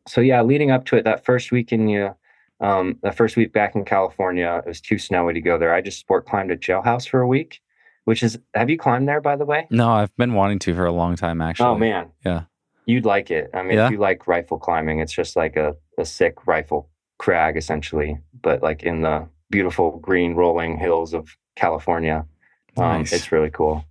[0.08, 2.16] so yeah leading up to it that first week in you
[2.62, 5.82] um the first week back in california it was too snowy to go there i
[5.82, 7.62] just sport climbed a jailhouse for a week
[8.10, 9.68] which is have you climbed there by the way?
[9.70, 11.68] No, I've been wanting to for a long time actually.
[11.68, 12.10] Oh man.
[12.26, 12.46] Yeah.
[12.88, 13.52] You'd like it.
[13.54, 13.86] I mean, yeah.
[13.86, 18.64] if you like rifle climbing, it's just like a, a sick rifle crag essentially, but
[18.64, 22.26] like in the beautiful green rolling hills of California.
[22.78, 23.14] Um, nice.
[23.14, 23.86] It's really cool.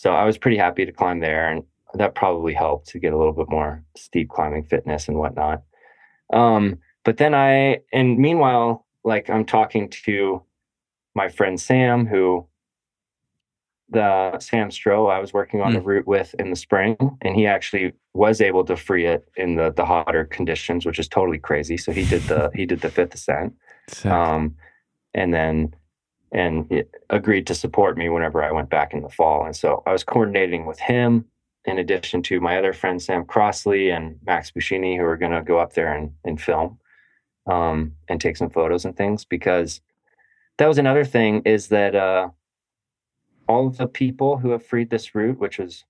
[0.00, 3.18] So I was pretty happy to climb there, and that probably helped to get a
[3.18, 5.62] little bit more steep climbing fitness and whatnot.
[6.32, 10.42] Um, but then I, and meanwhile, like I'm talking to
[11.14, 12.46] my friend Sam, who
[13.90, 15.74] the Sam Stroh I was working on mm.
[15.74, 19.56] the route with in the spring, and he actually was able to free it in
[19.56, 21.76] the the hotter conditions, which is totally crazy.
[21.76, 23.52] So he did the he did the fifth ascent,
[24.04, 24.56] um,
[25.12, 25.74] and then
[26.32, 29.44] and agreed to support me whenever I went back in the fall.
[29.44, 31.24] And so I was coordinating with him
[31.64, 35.42] in addition to my other friend Sam Crossley and Max Buschini, who are going to
[35.42, 36.78] go up there and, and film
[37.46, 39.80] um, and take some photos and things because
[40.58, 42.28] that was another thing is that uh,
[43.48, 45.84] all of the people who have freed this route, which was,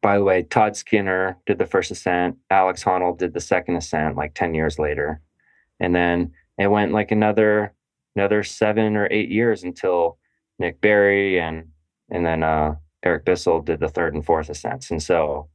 [0.00, 4.16] by the way, Todd Skinner did the first ascent, Alex Honnold did the second ascent
[4.16, 5.20] like 10 years later.
[5.80, 7.74] And then it went like another
[8.18, 10.18] another seven or eight years until
[10.58, 11.68] Nick Berry and
[12.10, 14.90] and then uh, Eric Bissell did the third and fourth ascents.
[14.90, 15.48] And so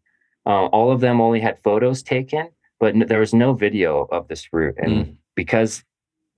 [0.46, 2.50] uh, all of them only had photos taken,
[2.80, 4.76] but there was no video of this route.
[4.78, 5.16] And mm.
[5.36, 5.84] because,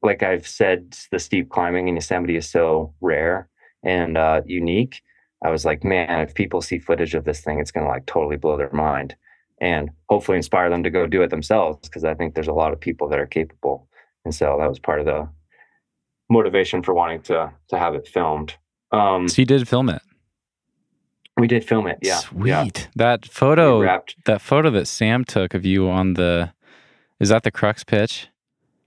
[0.02, 3.50] like I've said, the steep climbing in Yosemite is so rare,
[3.84, 5.02] and uh, unique.
[5.44, 8.06] I was like, man, if people see footage of this thing, it's going to like
[8.06, 9.16] totally blow their mind
[9.62, 12.74] and hopefully inspire them to go do it themselves because I think there's a lot
[12.74, 13.88] of people that are capable.
[14.24, 15.30] And so that was part of the
[16.30, 18.56] motivation for wanting to to have it filmed.
[18.92, 20.02] Um, so you did film it.
[21.38, 22.00] We did film it.
[22.02, 22.18] Yeah.
[22.20, 22.48] Sweet.
[22.48, 22.66] Yeah.
[22.96, 23.82] That photo.
[24.26, 26.54] That photo that Sam took of you on the.
[27.20, 28.28] Is that the crux pitch?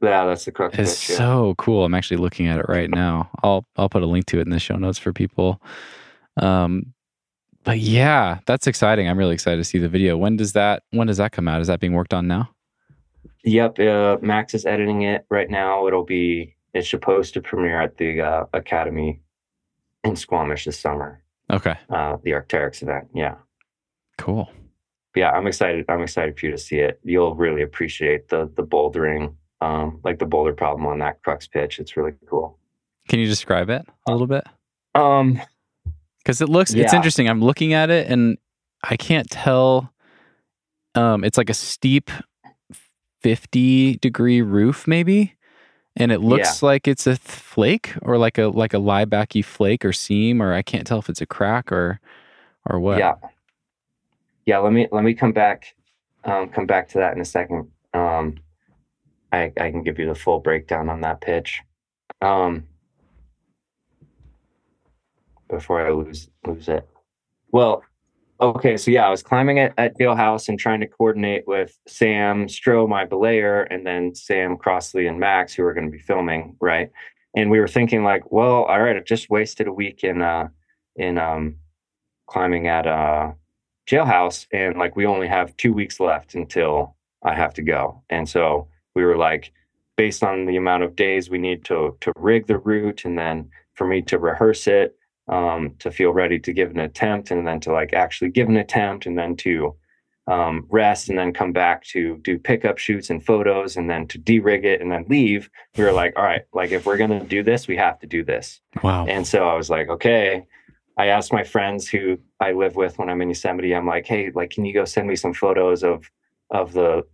[0.01, 0.79] Yeah, that's the crux.
[0.79, 1.17] It's pitch, yeah.
[1.17, 1.85] so cool.
[1.85, 3.31] I'm actually looking at it right now.
[3.43, 5.61] I'll I'll put a link to it in the show notes for people.
[6.37, 6.95] Um,
[7.65, 9.09] but yeah, that's exciting.
[9.09, 10.17] I'm really excited to see the video.
[10.17, 11.61] When does that when does that come out?
[11.61, 12.51] Is that being worked on now?
[13.45, 15.87] Yep, uh, Max is editing it right now.
[15.87, 19.21] It'll be it's supposed to premiere at the uh, Academy
[20.05, 21.23] in Squamish this summer.
[21.51, 21.77] Okay.
[21.91, 23.09] Uh, the Arc'teryx event.
[23.15, 23.37] Yeah.
[24.19, 24.51] Cool.
[25.15, 25.85] yeah, I'm excited.
[25.89, 27.01] I'm excited for you to see it.
[27.05, 31.79] You'll really appreciate the the bouldering um, like the boulder problem on that crux pitch.
[31.79, 32.59] It's really cool.
[33.09, 34.45] Can you describe it a little bit?
[34.95, 35.41] Um,
[36.19, 36.85] because it looks, yeah.
[36.85, 37.29] it's interesting.
[37.29, 38.37] I'm looking at it and
[38.85, 39.93] I can't tell.
[40.95, 42.11] Um, it's like a steep
[43.23, 45.35] 50 degree roof, maybe,
[45.99, 46.67] and it looks yeah.
[46.69, 50.63] like it's a flake or like a like a liebacky flake or seam, or I
[50.63, 52.01] can't tell if it's a crack or
[52.67, 52.99] or what.
[52.99, 53.15] Yeah,
[54.47, 54.59] yeah.
[54.59, 55.75] Let me let me come back,
[56.25, 57.71] um, come back to that in a second.
[57.95, 58.37] Um,
[59.33, 61.61] I, I can give you the full breakdown on that pitch.
[62.23, 62.67] Um,
[65.49, 66.89] before I lose lose it.
[67.51, 67.83] Well,
[68.41, 72.47] okay, so yeah, I was climbing at, at Jailhouse and trying to coordinate with Sam
[72.47, 76.57] Stroh, my belayer, and then Sam Crossley and Max, who were going to be filming,
[76.61, 76.91] right?
[77.37, 80.49] And we were thinking like, well, all right, I just wasted a week in uh
[80.97, 81.57] in um
[82.27, 83.33] climbing at uh
[83.89, 88.29] Jailhouse, and like we only have two weeks left until I have to go, and
[88.29, 89.53] so we were like,
[89.97, 93.51] based on the amount of days we need to to rig the route, and then
[93.75, 94.98] for me to rehearse it,
[95.29, 98.57] um, to feel ready to give an attempt, and then to like actually give an
[98.57, 99.75] attempt, and then to
[100.29, 104.19] um, rest and then come back to do pickup shoots and photos and then to
[104.19, 105.49] de-rig it and then leave.
[105.77, 108.07] We were like all right like if we're going to do this we have to
[108.07, 108.61] do this.
[108.83, 109.07] Wow.
[109.07, 110.47] And so i was like okay.
[110.99, 114.31] I asked my friends who i live with when i'm in yosemite i'm like hey
[114.35, 116.11] like can you go send me some photos of
[116.51, 117.07] of the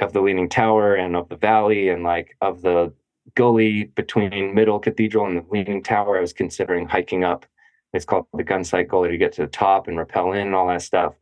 [0.00, 2.92] of the leaning tower and of the valley and like of the
[3.34, 7.46] gully between middle cathedral and the leaning tower i was considering hiking up.
[7.92, 10.68] It's called the gunsight gully to get to the top and rappel in and all
[10.68, 11.14] that stuff.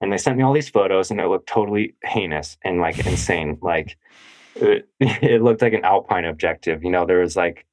[0.00, 3.58] And they sent me all these photos and it looked totally heinous and like insane.
[3.60, 3.96] Like
[4.56, 7.06] it, it, looked like an alpine objective you know?
[7.06, 7.66] There was like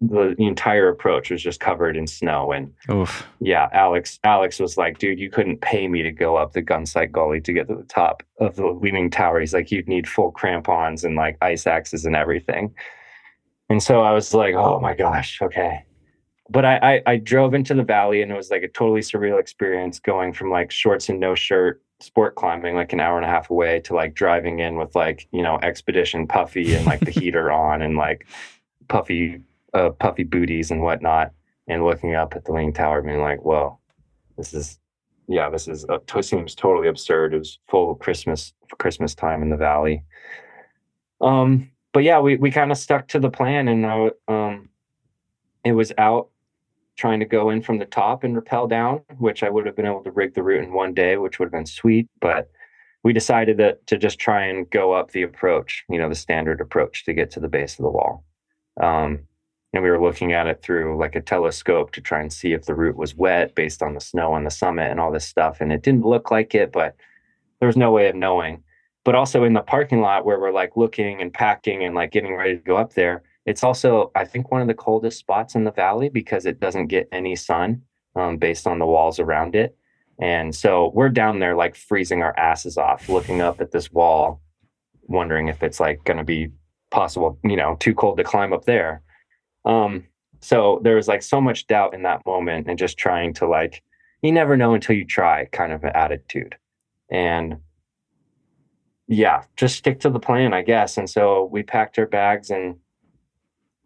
[0.00, 3.28] the, the, entire approach was just covered in snow and Oof.
[3.40, 7.12] yeah alex alex was like dude you couldn't pay me to go up the gunsight
[7.12, 9.38] gully to get to the top of the leaning tower.
[9.38, 12.74] He's like you'd need full crampons and like ice axes and everything
[13.70, 15.84] and so i was like oh my gosh okay.
[16.52, 19.38] But I, I, I drove into the valley and it was like a totally surreal
[19.38, 23.28] experience going from like shorts and no shirt sport climbing like an hour and a
[23.28, 27.10] half away to like driving in with like you know expedition puffy and like the
[27.20, 28.26] heater on and like
[28.88, 29.40] puffy
[29.74, 31.30] uh, puffy booties and whatnot
[31.68, 33.78] and looking up at the leaning tower being like whoa
[34.36, 34.78] this is
[35.28, 37.34] yeah this is uh, seems totally absurd.
[37.34, 40.02] It was full christmas christmas time in the valley.
[41.20, 44.68] Um but yeah we, we kind of stuck to the plan and uh, um
[45.64, 46.28] it was out
[46.96, 49.86] trying to go in from the top and rappel down, which I would have been
[49.86, 52.08] able to rig the route in one day, which would have been sweet.
[52.20, 52.50] But
[53.02, 56.60] we decided that to just try and go up the approach, you know, the standard
[56.60, 58.24] approach to get to the base of the wall.
[58.82, 59.20] Um,
[59.72, 62.66] and we were looking at it through like a telescope to try and see if
[62.66, 65.60] the route was wet based on the snow on the summit and all this stuff.
[65.60, 66.96] And it didn't look like it, but
[67.60, 68.62] there was no way of knowing.
[69.04, 72.34] But also in the parking lot where we're like looking and packing and like getting
[72.34, 75.64] ready to go up there, it's also, I think, one of the coldest spots in
[75.64, 77.82] the valley because it doesn't get any sun
[78.14, 79.76] um, based on the walls around it.
[80.20, 84.42] And so we're down there like freezing our asses off, looking up at this wall,
[85.04, 86.50] wondering if it's like going to be
[86.90, 89.02] possible, you know, too cold to climb up there.
[89.64, 90.04] Um,
[90.40, 93.82] so there was like so much doubt in that moment and just trying to like,
[94.22, 96.56] you never know until you try kind of an attitude.
[97.10, 97.56] And
[99.10, 100.96] yeah, just stick to the plan, I guess.
[100.96, 102.76] And so we packed our bags and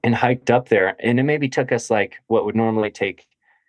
[0.03, 3.27] and hiked up there and it maybe took us like what would normally take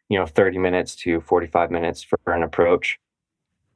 [0.09, 2.99] you know 30 minutes to 45 minutes for an approach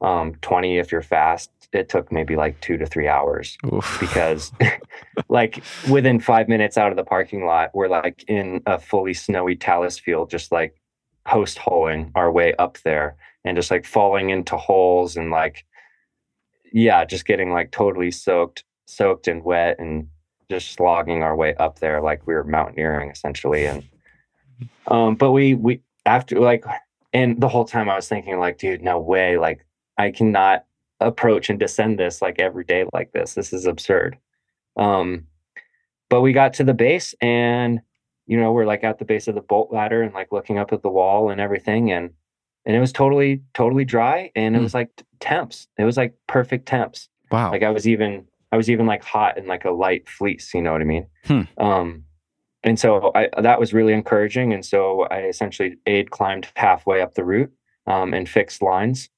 [0.02, 3.96] um 20 if you're fast it took maybe like two to three hours Oof.
[3.98, 4.52] because
[5.30, 9.56] like within five minutes out of the parking lot we're like in a fully snowy
[9.56, 10.78] talus field just like
[11.24, 13.16] post holing our way up there
[13.46, 15.64] and just like falling into holes and like
[16.72, 20.08] yeah just getting like totally soaked soaked and wet and
[20.50, 23.84] just slogging our way up there like we were mountaineering essentially and
[24.88, 26.64] um but we we after like
[27.12, 29.64] and the whole time i was thinking like dude no way like
[29.98, 30.64] i cannot
[31.00, 33.34] approach and descend this like every day like this.
[33.34, 34.18] This is absurd.
[34.76, 35.26] Um
[36.08, 37.80] but we got to the base and
[38.26, 40.72] you know we're like at the base of the bolt ladder and like looking up
[40.72, 42.10] at the wall and everything and
[42.66, 44.62] and it was totally totally dry and it mm.
[44.62, 48.70] was like temps it was like perfect temps wow like i was even I was
[48.70, 51.06] even like hot in like a light fleece, you know what I mean?
[51.24, 51.42] Hmm.
[51.58, 52.04] Um,
[52.62, 54.52] and so I, that was really encouraging.
[54.52, 57.52] And so I essentially aid climbed halfway up the route
[57.86, 59.08] um, and fixed lines.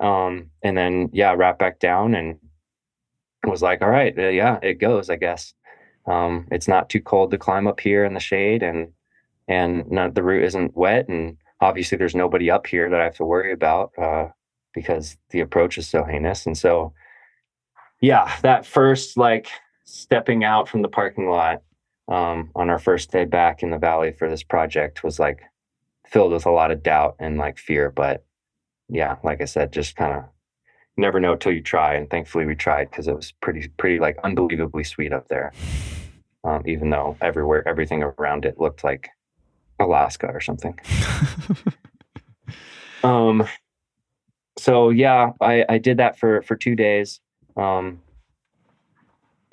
[0.00, 2.38] Um, and then, yeah, rap back down and
[3.44, 5.54] was like, all right, uh, yeah, it goes, I guess.
[6.06, 8.92] Um, it's not too cold to climb up here in the shade and,
[9.48, 11.08] and not, the route isn't wet.
[11.08, 14.28] And obviously there's nobody up here that I have to worry about uh,
[14.74, 16.46] because the approach is so heinous.
[16.46, 16.92] And so,
[18.00, 19.48] yeah, that first like
[19.84, 21.62] stepping out from the parking lot
[22.08, 25.40] um, on our first day back in the valley for this project was like
[26.06, 27.90] filled with a lot of doubt and like fear.
[27.90, 28.24] But
[28.88, 30.24] yeah, like I said, just kind of
[30.96, 31.94] never know till you try.
[31.94, 35.52] And thankfully we tried because it was pretty, pretty like unbelievably sweet up there.
[36.44, 39.08] Um, even though everywhere, everything around it looked like
[39.78, 40.78] Alaska or something.
[43.04, 43.46] um,
[44.58, 47.20] so yeah, I, I did that for, for two days
[47.56, 48.00] um,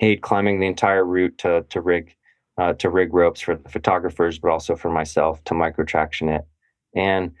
[0.00, 2.14] aid climbing the entire route to to rig
[2.58, 6.46] uh, to rig ropes for the photographers, but also for myself to Micro Traxion it.
[6.94, 7.32] And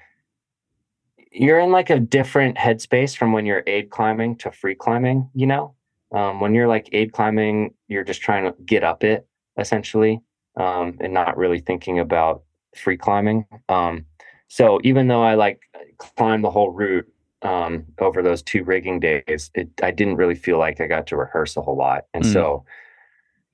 [1.30, 5.30] you're in like a different headspace from when you're aid climbing to free climbing.
[5.34, 5.74] You know,
[6.12, 9.26] um, when you're like aid climbing, you're just trying to get up it
[9.58, 10.20] essentially,
[10.56, 12.42] um, and not really thinking about
[12.76, 13.46] free climbing.
[13.68, 14.06] Um,
[14.48, 15.60] so even though I like
[15.98, 17.06] climbed the whole route,
[17.42, 21.16] um, over those two rigging days, it, I didn't really feel like I got to
[21.16, 22.06] rehearse a whole lot.
[22.14, 22.32] And mm.
[22.32, 22.64] so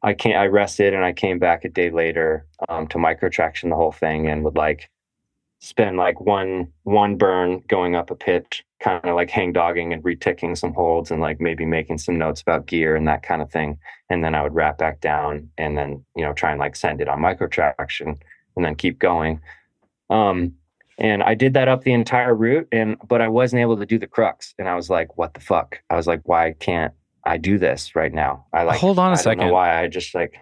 [0.03, 3.77] I can't, I rested and I came back a day later um, to MicroTraxion the
[3.77, 4.89] whole thing and would like
[5.61, 10.03] spend like one one burn going up a pitch, kind of like hang dogging and
[10.03, 13.51] reticking some holds and like maybe making some notes about gear and that kind of
[13.51, 13.77] thing.
[14.09, 17.01] And then I would rap back down and then, you know, try and like send
[17.01, 18.19] it on Micro Traxion
[18.61, 19.41] and then keep going.
[20.11, 20.55] Um,
[20.99, 23.99] and I did that up the entire route and but I wasn't able to do
[23.99, 24.55] the crux.
[24.59, 25.81] And I was like, what the fuck?
[25.89, 26.93] I was like, why can't
[27.25, 28.45] I do this right now?
[28.53, 29.51] I like hold on a I second.
[29.51, 30.37] Why I just like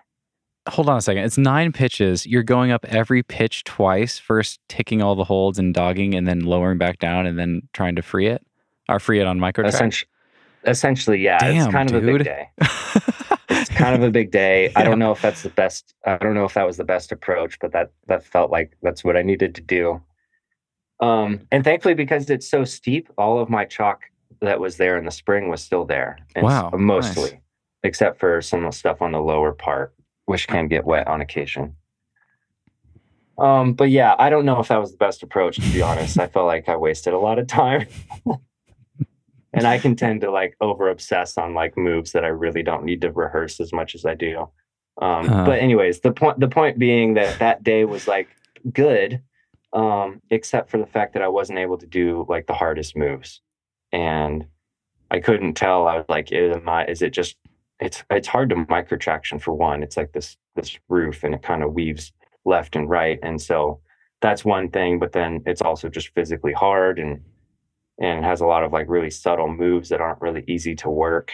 [0.69, 1.23] hold on a second.
[1.23, 2.27] It's nine pitches.
[2.27, 6.41] You're going up every pitch twice, first ticking all the holds and dogging, and then
[6.41, 8.45] lowering back down, and then trying to free it
[8.89, 10.09] or free it on micro essentially,
[10.67, 11.39] essentially, yeah.
[11.39, 12.03] Damn, it's kind dude.
[12.03, 12.51] of a big day.
[13.79, 14.69] kind of a big day.
[14.73, 14.81] Yeah.
[14.81, 15.95] I don't know if that's the best.
[16.05, 19.03] I don't know if that was the best approach, but that that felt like that's
[19.05, 20.03] what I needed to do.
[21.01, 24.03] Um, and thankfully, because it's so steep, all of my chalk
[24.41, 26.19] that was there in the spring was still there.
[26.35, 27.41] And Wow, mostly, nice.
[27.85, 29.95] except for some of the stuff on the lower part,
[30.27, 31.77] which can get wet on occasion.
[33.39, 35.57] Um, but yeah, I don't know if that was the best approach.
[35.57, 37.87] To be honest, I felt like I wasted a lot of time.
[39.53, 42.85] and I can tend to like over obsess on like moves that I really don't
[42.85, 44.49] need to rehearse as much as I do.
[45.01, 45.45] Um, Uh-huh.
[45.45, 48.29] But anyways, the point the point being that that day was like
[48.73, 49.23] good,
[49.73, 53.41] um, except for the fact that I wasn't able to do like the hardest moves,
[53.93, 54.47] and
[55.11, 55.87] I couldn't tell.
[55.87, 56.87] I was like, am I?
[56.87, 57.37] Is it just?
[57.81, 59.83] It's it's hard to Micro Traxion for one.
[59.83, 62.13] It's like this this roof, and it kind of weaves
[62.45, 63.81] left and right, and so
[64.21, 64.99] that's one thing.
[64.99, 67.21] But then it's also just physically hard and
[68.01, 71.33] and has a lot of like really subtle moves that aren't really easy to work.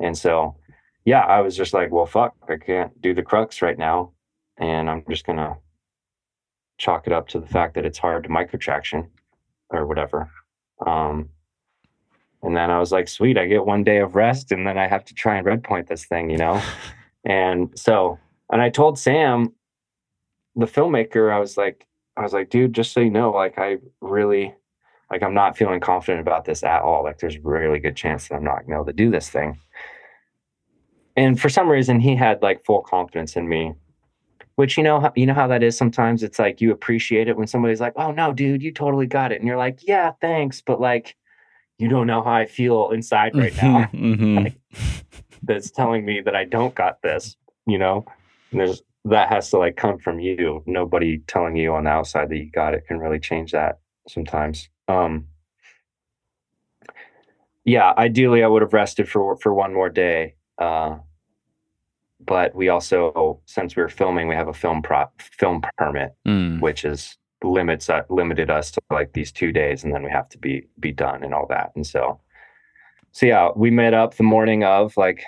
[0.00, 0.56] And so,
[1.04, 4.12] yeah, I was just like, well, fuck, I can't do the crux right now.
[4.58, 5.56] And I'm just going to
[6.78, 9.08] chalk it up to the fact that it's hard to MicroTraxion
[9.70, 10.30] or whatever.
[10.84, 11.28] Um,
[12.42, 14.86] and then I was like, sweet, I get one day of rest and then I
[14.86, 16.62] have to try and red point this thing, you know?
[17.24, 18.18] and so,
[18.50, 19.52] and I told Sam,
[20.56, 21.86] the filmmaker, I was like,
[22.16, 24.54] I was like, dude, just so you know, like, I really,
[25.10, 27.02] like I'm not feeling confident about this at all.
[27.04, 29.28] Like there's a really good chance that I'm not gonna be able to do this
[29.28, 29.58] thing.
[31.16, 33.74] And for some reason, he had like full confidence in me,
[34.54, 35.76] which you know, you know how that is.
[35.76, 39.32] Sometimes it's like you appreciate it when somebody's like, "Oh no, dude, you totally got
[39.32, 41.16] it," and you're like, "Yeah, thanks," but like,
[41.78, 43.84] you don't know how I feel inside right now.
[43.92, 44.44] Mhm.
[44.44, 44.54] Like,
[45.42, 47.36] that's telling me that I don't got this.
[47.66, 48.04] You know,
[48.52, 50.62] and there's that has to like come from you.
[50.66, 53.78] Nobody telling you on the outside that you got it can really change that
[54.08, 54.68] sometimes.
[54.88, 55.26] Um,
[57.64, 60.34] yeah, ideally, I would have rested for for one more day.
[60.58, 60.98] Uh,
[62.20, 66.60] but we also, since we were filming, we have a film prop film permit, Mm.
[66.60, 70.28] which is limits uh, limited us to like these two days, and then we have
[70.30, 71.70] to be be done and all that.
[71.76, 72.20] And so,
[73.12, 75.24] so yeah, we met up the morning of like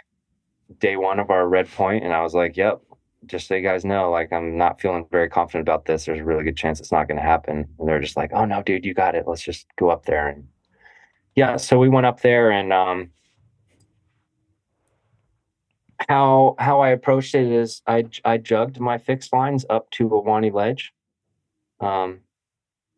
[0.79, 2.81] day one of our red point, and I was like, "Yep,
[3.27, 6.05] just so you guys know, like I'm not feeling very confident about this.
[6.05, 8.45] There's a really good chance it's not going to happen." And they're just like, "Oh
[8.45, 9.25] no, dude, you got it.
[9.27, 10.49] Let's just go up there." And
[11.35, 13.11] yeah, so we went up there, and um,
[16.09, 20.53] how how I approached it is I I jugged my fixed lines up to Ahwahnee
[20.53, 20.93] ledge,
[21.81, 22.21] um,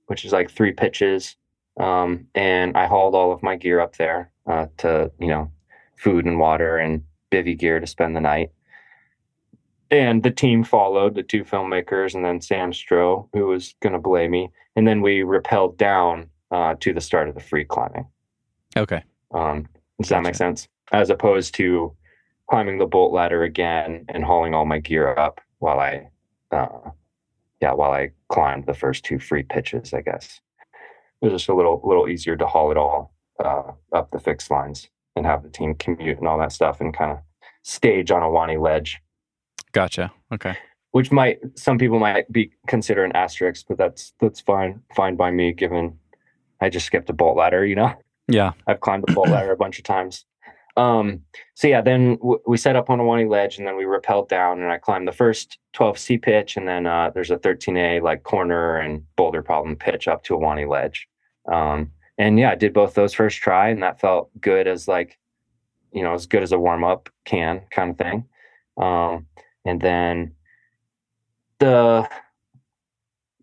[0.07, 1.37] which is like three pitches,
[1.79, 5.51] um, and I hauled all of my gear up there uh, to you know
[5.97, 8.51] food and water and bivy gear to spend the night.
[9.93, 13.99] And the team followed the two filmmakers and then Sam Stroh, who was going to
[13.99, 18.07] blame me, and then we rappelled down uh, to the start of the free climbing.
[18.75, 19.05] Okay.
[19.33, 19.69] Um,
[20.01, 20.67] does that make sense?
[20.93, 21.95] As opposed to
[22.49, 26.09] climbing the bolt ladder again and hauling all my gear up while I,
[26.51, 26.91] uh,
[27.61, 29.93] yeah, while I climbed the first two free pitches.
[29.93, 30.41] I guess
[31.21, 33.15] it was just a little, little easier to haul it all
[33.45, 36.97] uh, up the fixed lines and have the team commute and all that stuff and
[36.97, 37.19] kind of
[37.63, 39.01] stage on Ahwahnee ledge,
[39.73, 40.13] Gotcha.
[40.33, 40.57] Okay.
[40.93, 45.31] which might some people might be consider an asterisk, but that's that's fine, fine by
[45.31, 45.99] me given
[46.61, 47.93] I just skipped a bolt ladder, you know.
[48.29, 48.53] Yeah.
[48.69, 50.25] I've climbed a bolt ladder a bunch of times.
[50.77, 51.23] Um,
[51.55, 54.63] so yeah, then w- we set up on Ahwahnee ledge and then we rappelled down
[54.63, 58.77] and I climbed the first 12C pitch and then uh, there's a 13A like corner
[58.77, 61.09] and boulder problem pitch up to Ahwahnee ledge.
[61.51, 65.19] Um, and yeah, I did both those first try and that felt good as like,
[65.93, 68.25] you know, as good as a warm up can kind of thing.
[68.79, 69.27] Um,
[69.65, 70.35] and then
[71.59, 72.09] the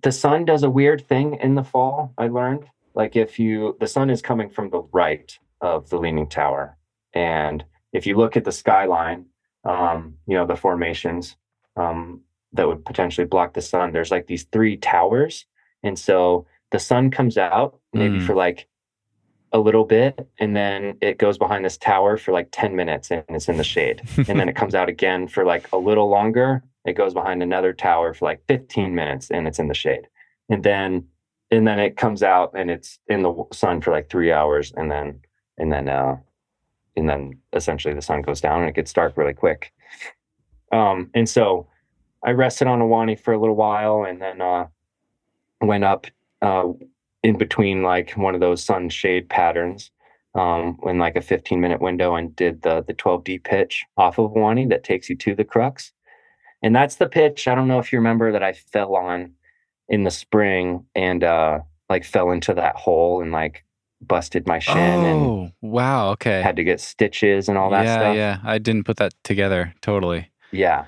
[0.01, 2.65] the sun does a weird thing in the fall, I learned.
[2.95, 6.77] Like if you the sun is coming from the right of the leaning tower.
[7.13, 7.63] And
[7.93, 9.25] if you look at the skyline
[9.65, 11.35] um you know the formations
[11.75, 12.21] um
[12.53, 15.45] that would potentially block the sun there's like these three towers.
[15.83, 18.25] And so the sun comes out maybe Mm.
[18.25, 18.67] for like
[19.51, 23.23] a little bit and then it goes behind this tower for like 10 minutes and
[23.29, 24.01] it's in the shade.
[24.27, 26.63] And then it comes out again for like a little longer.
[26.85, 30.07] It goes behind another tower for like 15 minutes and it's in the shade.
[30.49, 31.07] And then
[31.51, 34.91] and then it comes out and it's in the sun for like three hours, and
[34.91, 35.19] then
[35.57, 36.17] and then uh,
[36.95, 39.73] and then essentially the sun goes down and it gets dark really quick.
[40.71, 41.67] Um, and so
[42.23, 44.67] I rested on Ahwahnee for a little while, and then uh,
[45.61, 46.07] went up
[46.41, 46.67] uh,
[47.23, 49.91] in between like one of those sun shade patterns
[50.35, 54.31] um, in like a 15 minute window and did the the 12D pitch off of
[54.31, 55.91] Ahwahnee that takes you to the crux.
[56.61, 57.47] And that's the pitch.
[57.47, 59.31] I don't know if you remember that I fell on
[59.87, 61.59] in the spring and uh
[61.89, 63.65] like fell into that hole and like
[64.01, 66.11] busted my shin oh, and wow.
[66.11, 66.41] Okay.
[66.41, 68.15] had to get stitches and all that yeah, stuff.
[68.15, 68.37] yeah.
[68.43, 69.73] I didn't put that together.
[69.81, 70.31] Totally.
[70.51, 70.85] Yeah.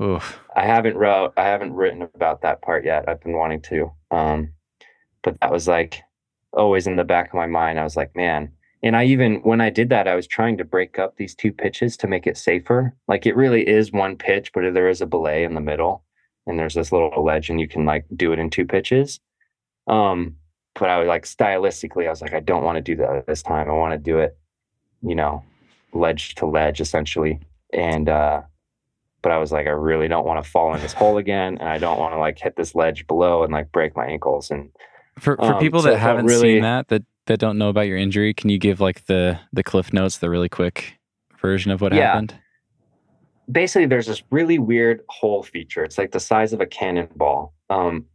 [0.00, 0.38] Oof.
[0.56, 3.08] I haven't wrote I haven't written about that part yet.
[3.08, 3.92] I've been wanting to.
[4.10, 4.52] Um
[5.22, 6.02] but that was like
[6.52, 7.78] always in the back of my mind.
[7.78, 8.50] I was like, man.
[8.82, 11.52] And I even when I did that, I was trying to break up these two
[11.52, 12.94] pitches to make it safer.
[13.08, 16.04] Like it really is one pitch, but there is a belay in the middle
[16.46, 19.20] and there's this little ledge and you can like do it in two pitches.
[19.86, 20.36] Um,
[20.74, 23.42] but I was like stylistically, I was like, I don't want to do that this
[23.42, 23.68] time.
[23.68, 24.38] I want to do it,
[25.02, 25.44] you know,
[25.92, 27.40] ledge to ledge essentially.
[27.72, 28.42] And uh
[29.22, 31.68] but I was like, I really don't want to fall in this hole again, and
[31.68, 34.50] I don't want to like hit this ledge below and like break my ankles.
[34.50, 34.70] And
[35.20, 37.82] For for Um, people so that haven't really- seen that, that that don't know about
[37.86, 40.98] your injury, can you give like the the cliff notes, the really quick
[41.40, 42.12] version of what Yeah.
[42.12, 42.34] happened?
[43.50, 45.82] basically, there's this really weird hole feature.
[45.82, 48.06] It's like the size of a cannonball, um,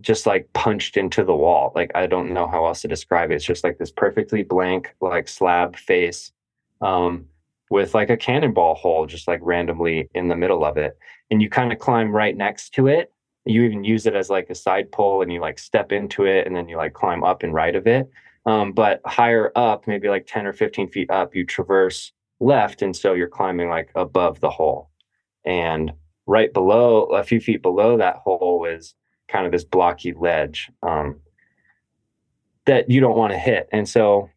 [0.00, 1.70] just like punched into the wall.
[1.74, 3.34] Like I don't know how else to describe it.
[3.34, 6.32] It's just like this perfectly blank like slab face,
[6.80, 7.26] um,
[7.68, 10.96] with like a cannonball hole just like randomly in the middle of it,
[11.30, 13.12] and you kind of climb right next to it.
[13.44, 16.46] You even use it as like a side pole, and you like step into it,
[16.46, 18.10] and then you like climb up and right of it.
[18.46, 22.82] Um, but higher up, maybe like 10 or 15 feet up, you traverse left.
[22.82, 24.90] And so you're climbing like above the hole.
[25.44, 25.92] And
[26.26, 28.94] right below, a few feet below that hole is
[29.28, 31.20] kind of this blocky ledge um,
[32.66, 33.68] that you don't want to hit.
[33.72, 34.30] And so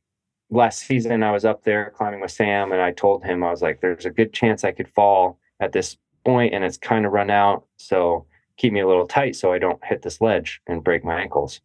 [0.49, 3.61] last season, I was up there climbing with Sam, and I told him, I was
[3.61, 7.11] like, there's a good chance I could fall at this point, and it's kind of
[7.11, 7.65] run out.
[7.77, 8.25] So
[8.57, 11.61] keep me a little tight so I don't hit this ledge and break my ankles.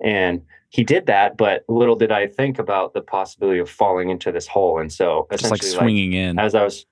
[0.00, 4.30] And he did that, but little did I think about the possibility of falling into
[4.30, 4.78] this hole.
[4.78, 6.38] And so Just like swinging in.
[6.38, 6.86] as I was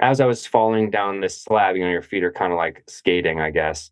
[0.00, 2.82] as I was falling down this slab, you know, your feet are kind of like
[2.88, 3.90] skating, I guess.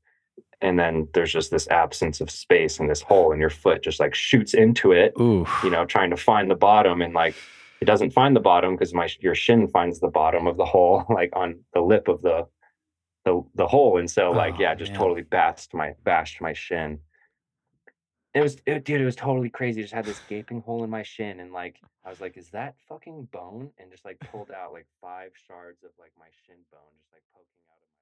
[0.61, 3.98] And then there's just this absence of space in this hole, and your foot just
[3.98, 5.46] like shoots into it, Ooh.
[5.64, 7.34] you know, trying to find the bottom, and like
[7.80, 11.06] it doesn't find the bottom because my your shin finds the bottom of the hole,
[11.11, 12.46] like on the lip of the
[13.25, 15.01] the the hole, and so like Oh, yeah, just man.
[15.01, 17.01] totally bashed my bashed my shin.
[18.33, 19.83] It was, it, dude, it was totally crazy.
[19.83, 22.77] Just had this gaping hole in my shin, and like I was like, "Is that
[22.89, 26.95] fucking bone?" And just like pulled out like five shards of like my shin bone,
[27.01, 27.99] just like poking out of my.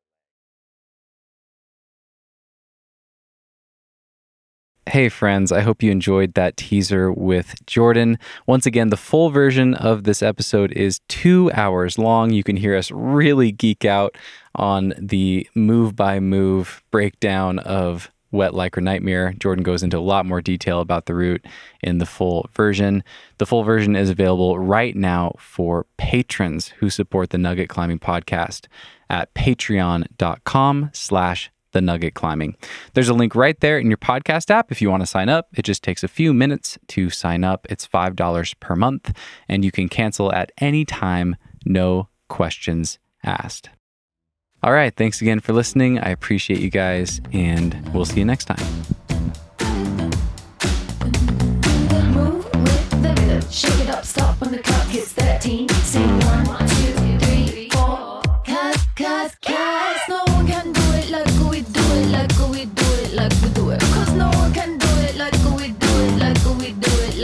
[4.88, 8.18] Hey, friends, I hope you enjoyed that teaser with Jordan.
[8.46, 12.30] Once again, the full version of this episode is two hours long.
[12.30, 14.16] You can hear us really geek out
[14.54, 19.34] on the move by move breakdown of Wet Lycra Nightmare.
[19.38, 21.44] Jordan goes into a lot more detail about the route
[21.82, 23.04] in the full version.
[23.36, 28.68] The full version is available right now for patrons who support the Nugget Climbing Podcast
[29.10, 32.56] at patreon.com slash the nugget climbing.
[32.94, 35.48] There's a link right there in your podcast app if you want to sign up.
[35.54, 37.66] It just takes a few minutes to sign up.
[37.70, 39.12] It's $5 per month,
[39.48, 43.70] and you can cancel at any time, no questions asked.
[44.62, 44.94] All right.
[44.94, 45.98] Thanks again for listening.
[46.00, 48.58] I appreciate you guys, and we'll see you next time.